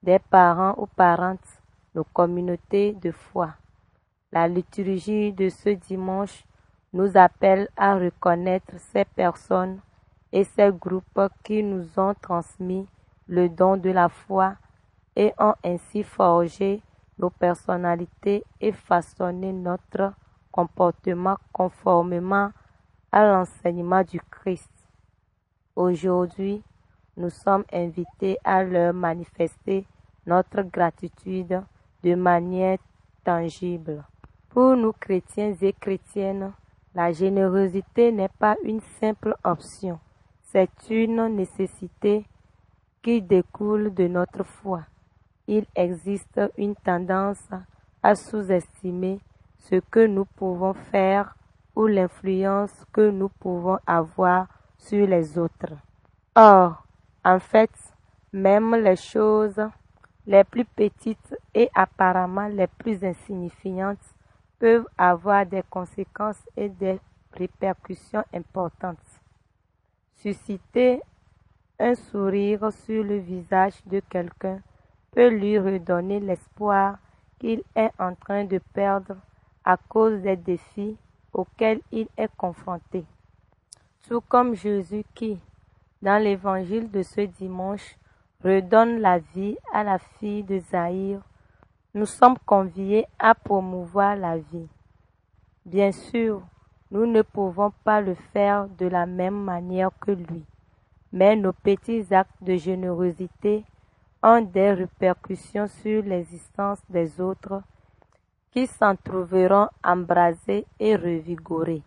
des 0.04 0.20
parents 0.20 0.76
ou 0.78 0.88
parentes, 0.88 1.62
nos 1.96 2.04
communautés 2.04 2.94
de 2.94 3.12
foi. 3.12 3.54
La 4.32 4.48
liturgie 4.48 5.32
de 5.32 5.50
ce 5.50 5.70
dimanche 5.70 6.44
nous 6.94 7.18
appelle 7.18 7.70
à 7.78 7.96
reconnaître 7.96 8.74
ces 8.78 9.06
personnes 9.06 9.80
et 10.32 10.44
ces 10.44 10.72
groupes 10.72 11.22
qui 11.44 11.64
nous 11.64 11.88
ont 11.98 12.14
transmis 12.22 12.88
le 13.28 13.50
don 13.50 13.78
de 13.78 13.90
la 13.90 14.10
foi 14.10 14.56
et 15.16 15.34
ont 15.40 15.56
ainsi 15.64 16.04
forgé 16.04 16.82
nos 17.20 17.30
personnalités 17.30 18.44
et 18.62 18.72
façonné 18.72 19.52
notre 19.52 20.14
comportement 20.52 21.38
conformément 21.52 22.52
à 23.12 23.26
l'enseignement 23.26 24.04
du 24.04 24.20
Christ. 24.20 24.72
Aujourd'hui, 25.76 26.64
nous 27.16 27.30
sommes 27.30 27.66
invités 27.72 28.38
à 28.44 28.64
leur 28.64 28.94
manifester 28.94 29.86
notre 30.26 30.62
gratitude 30.62 31.62
de 32.04 32.16
manière 32.16 32.78
tangible. 33.24 34.04
Pour 34.50 34.76
nous 34.76 34.94
chrétiens 34.94 35.54
et 35.62 35.74
chrétiennes, 35.74 36.54
la 36.96 37.12
générosité 37.12 38.12
n'est 38.12 38.36
pas 38.40 38.56
une 38.64 38.82
simple 39.00 39.36
option, 39.44 40.00
c'est 40.42 40.70
une 40.90 41.28
nécessité 41.36 42.26
qui 43.04 43.22
découle 43.22 43.94
de 43.94 44.08
notre 44.08 44.44
foi. 44.44 44.82
Il 45.48 45.66
existe 45.76 46.42
une 46.58 46.76
tendance 46.76 47.50
à 48.04 48.16
sous-estimer 48.16 49.20
ce 49.58 49.76
que 49.80 50.06
nous 50.06 50.26
pouvons 50.26 50.74
faire 50.74 51.36
ou 51.76 51.88
l'influence 51.88 52.86
que 52.92 53.10
nous 53.10 53.30
pouvons 53.30 53.80
avoir 53.88 54.48
sur 54.78 55.08
les 55.08 55.38
autres. 55.38 55.74
Or, 56.36 56.84
en 57.24 57.40
fait, 57.40 57.72
même 58.34 58.76
les 58.76 58.98
choses 58.98 59.62
les 60.26 60.44
plus 60.44 60.66
petites 60.66 61.36
et 61.54 61.70
apparemment 61.74 62.48
les 62.48 62.68
plus 62.68 63.04
insignifiantes 63.04 64.16
peuvent 64.60 64.88
avoir 64.98 65.46
des 65.46 65.64
conséquences 65.70 66.44
et 66.58 66.68
des 66.68 67.00
répercussions 67.32 68.24
importantes. 68.34 68.98
Susciter 70.16 71.02
un 71.80 71.96
sourire 71.96 72.72
sur 72.74 73.04
le 73.04 73.18
visage 73.18 73.76
de 73.86 74.02
quelqu'un 74.02 74.60
peut 75.18 75.30
lui 75.30 75.58
redonner 75.58 76.20
l'espoir 76.20 77.00
qu'il 77.40 77.64
est 77.76 77.90
en 77.98 78.14
train 78.14 78.46
de 78.46 78.60
perdre 78.60 79.16
à 79.66 79.76
cause 79.76 80.22
des 80.22 80.36
défis 80.36 80.96
auxquels 81.34 81.82
il 81.92 82.08
est 82.18 82.30
confronté. 82.38 83.04
Tout 84.08 84.22
comme 84.22 84.54
Jésus 84.54 85.04
qui, 85.16 85.40
dans 86.04 86.22
l'évangile 86.22 86.92
de 86.92 87.02
ce 87.02 87.22
dimanche, 87.22 87.98
redonne 88.44 89.00
la 89.00 89.18
vie 89.18 89.58
à 89.74 89.84
la 89.84 89.98
fille 89.98 90.44
de 90.44 90.60
Zahir, 90.60 91.20
nous 91.96 92.06
sommes 92.06 92.38
conviés 92.46 93.08
à 93.18 93.34
promouvoir 93.34 94.16
la 94.18 94.38
vie. 94.38 94.70
Bien 95.66 95.92
sûr, 95.92 96.44
nous 96.92 97.08
ne 97.08 97.24
pouvons 97.24 97.74
pas 97.84 98.02
le 98.02 98.14
faire 98.14 98.68
de 98.68 98.86
la 98.86 99.08
même 99.08 99.44
manière 99.44 99.90
que 100.00 100.12
lui, 100.12 100.46
mais 101.12 101.36
nos 101.36 101.54
petits 101.54 102.06
actes 102.14 102.44
de 102.44 102.56
générosité 102.56 103.66
ont 104.24 104.42
des 104.42 104.72
répercussions 104.74 105.68
sur 105.68 106.04
l'existence 106.04 106.80
des 106.90 107.20
autres 107.22 107.62
qui 108.52 108.68
s'en 108.68 108.96
trouveront 108.96 109.68
embrasés 109.84 110.66
et 110.80 110.96
revigorés. 110.96 111.84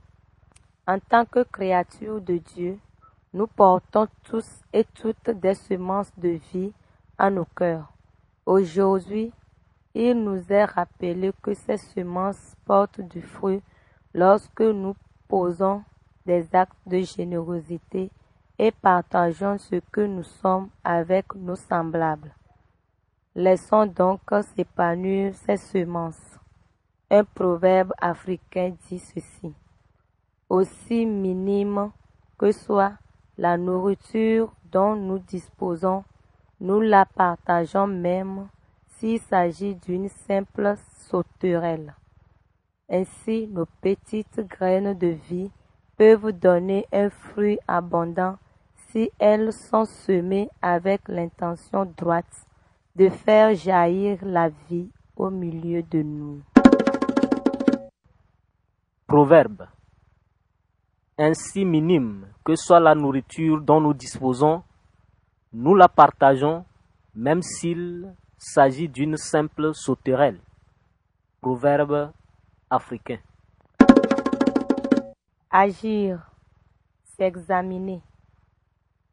En 0.87 0.99
tant 0.99 1.25
que 1.25 1.43
créatures 1.43 2.21
de 2.21 2.39
Dieu, 2.39 2.79
nous 3.33 3.47
portons 3.47 4.09
tous 4.25 4.63
et 4.73 4.85
toutes 4.95 5.31
des 5.31 5.55
semences 5.55 6.13
de 6.17 6.41
vie 6.53 6.73
à 7.19 7.31
nos 7.31 7.45
cœurs. 7.45 7.93
Aujourd'hui, 8.47 9.33
il 9.95 10.23
nous 10.23 10.53
est 10.53 10.65
rappelé 10.65 11.33
que 11.43 11.55
ces 11.55 11.77
semences 11.77 12.55
portent 12.65 13.01
du 13.01 13.23
fruit 13.23 13.63
lorsque 14.15 14.63
nous 14.63 14.95
posons 15.29 15.83
des 16.27 16.55
actes 16.55 16.79
de 16.87 17.01
générosité 17.01 18.11
et 18.63 18.73
partageons 18.73 19.57
ce 19.57 19.77
que 19.91 20.03
nous 20.03 20.23
sommes 20.23 20.69
avec 20.85 21.35
nos 21.35 21.57
semblables. 21.57 22.35
Laissons 23.35 23.87
donc 23.87 24.21
s'épanouir 24.55 25.35
ces 25.35 25.57
semences. 25.57 26.39
Un 27.11 27.25
proverbe 27.25 27.95
africain 27.99 28.75
dit 28.87 28.99
ceci. 28.99 29.55
Aussi 30.51 31.07
minime 31.07 31.91
que 32.37 32.53
soit 32.53 32.93
la 33.39 33.57
nourriture 33.57 34.53
dont 34.71 34.95
nous 34.95 35.21
disposons, 35.21 36.05
nous 36.61 36.83
la 36.83 37.07
partageons 37.07 37.87
même 37.87 38.49
s'il 38.89 39.21
s'agit 39.21 39.75
d'une 39.75 40.11
simple 40.11 40.75
sauterelle. 41.09 41.95
Ainsi, 42.91 43.49
nos 43.51 43.67
petites 43.81 44.41
graines 44.41 44.99
de 44.99 45.07
vie 45.07 45.51
peuvent 45.97 46.33
donner 46.33 46.87
un 46.93 47.09
fruit 47.09 47.59
abondant 47.67 48.37
si 48.91 49.11
elles 49.19 49.53
sont 49.53 49.85
semées 49.85 50.49
avec 50.61 51.09
l'intention 51.09 51.85
droite 51.97 52.47
de 52.97 53.09
faire 53.09 53.55
jaillir 53.55 54.19
la 54.23 54.49
vie 54.69 54.91
au 55.17 55.31
milieu 55.31 55.83
de 55.83 56.03
nous. 56.03 56.43
Proverbe. 59.07 59.67
Ainsi 61.19 61.65
minime 61.65 62.27
que 62.45 62.57
soit 62.57 62.81
la 62.81 62.95
nourriture 62.95 63.61
dont 63.61 63.81
nous 63.81 63.95
disposons, 63.95 64.63
nous 65.53 65.75
la 65.75 65.89
partageons 65.89 66.65
même 67.15 67.43
s'il 67.43 68.15
s'agit 68.39 68.89
d'une 68.89 69.17
simple 69.17 69.75
sauterelle. 69.75 70.41
Proverbe 71.41 72.13
africain. 72.71 73.19
Agir, 75.51 76.21
s'examiner. 77.17 78.01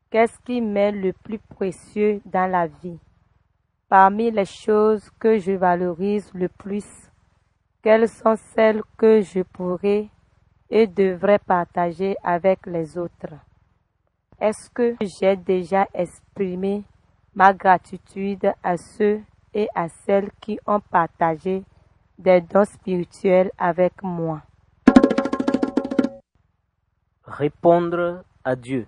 Qu'est-ce 0.10 0.40
qui 0.46 0.62
m'est 0.62 0.94
le 0.94 1.12
plus 1.12 1.38
précieux 1.38 2.22
dans 2.24 2.50
la 2.50 2.68
vie? 2.68 2.98
Parmi 3.90 4.32
les 4.32 4.46
choses 4.46 5.10
que 5.20 5.38
je 5.38 5.52
valorise 5.52 6.32
le 6.34 6.48
plus, 6.48 6.88
quelles 7.84 8.08
sont 8.08 8.38
celles 8.38 8.84
que 8.98 9.22
je 9.22 9.42
pourrais 9.42 10.08
et 10.70 10.88
devrais 10.88 11.40
partager 11.40 12.16
avec 12.24 12.66
les 12.68 12.98
autres? 12.98 13.34
Est-ce 14.40 14.70
que 14.70 14.96
j'ai 15.02 15.36
déjà 15.36 15.90
exprimé 15.94 16.84
ma 17.36 17.54
gratitude 17.54 18.54
à 18.64 18.78
ceux 18.78 19.22
et 19.54 19.68
à 19.76 19.90
celles 19.90 20.32
qui 20.40 20.58
ont 20.66 20.80
partagé 20.80 21.64
des 22.18 22.40
dons 22.40 22.64
spirituels 22.64 23.52
avec 23.58 24.02
moi? 24.02 24.42
Répondre 27.26 28.24
à 28.46 28.56
Dieu. 28.56 28.88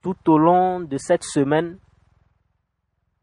Tout 0.00 0.30
au 0.30 0.38
long 0.38 0.78
de 0.78 0.96
cette 0.96 1.24
semaine, 1.24 1.76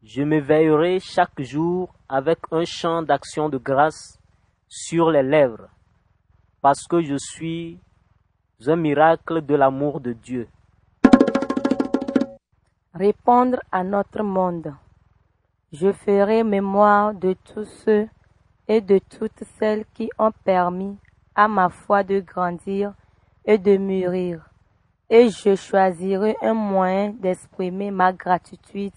je 0.02 0.22
me 0.22 0.40
veillerai 0.40 1.00
chaque 1.00 1.40
jour 1.40 1.94
avec 2.06 2.38
un 2.50 2.66
chant 2.66 3.00
d'action 3.00 3.48
de 3.48 3.56
grâce 3.56 4.18
sur 4.68 5.10
les 5.10 5.22
lèvres, 5.22 5.70
parce 6.60 6.86
que 6.86 7.00
je 7.00 7.16
suis 7.16 7.80
un 8.66 8.76
miracle 8.76 9.40
de 9.40 9.54
l'amour 9.54 10.00
de 10.00 10.12
Dieu. 10.12 10.48
Répondre 12.92 13.58
à 13.72 13.82
notre 13.82 14.22
monde. 14.22 14.74
Je 15.72 15.92
ferai 15.92 16.44
mémoire 16.44 17.14
de 17.14 17.34
tous 17.54 17.64
ceux 17.86 18.06
et 18.68 18.82
de 18.82 18.98
toutes 18.98 19.44
celles 19.58 19.86
qui 19.94 20.10
ont 20.18 20.32
permis 20.44 20.98
à 21.34 21.48
ma 21.48 21.70
foi 21.70 22.02
de 22.02 22.20
grandir 22.20 22.92
et 23.46 23.56
de 23.56 23.78
mûrir 23.78 24.50
et 25.08 25.30
je 25.30 25.54
choisirai 25.54 26.36
un 26.42 26.54
moyen 26.54 27.10
d'exprimer 27.10 27.90
ma 27.90 28.12
gratitude 28.12 28.92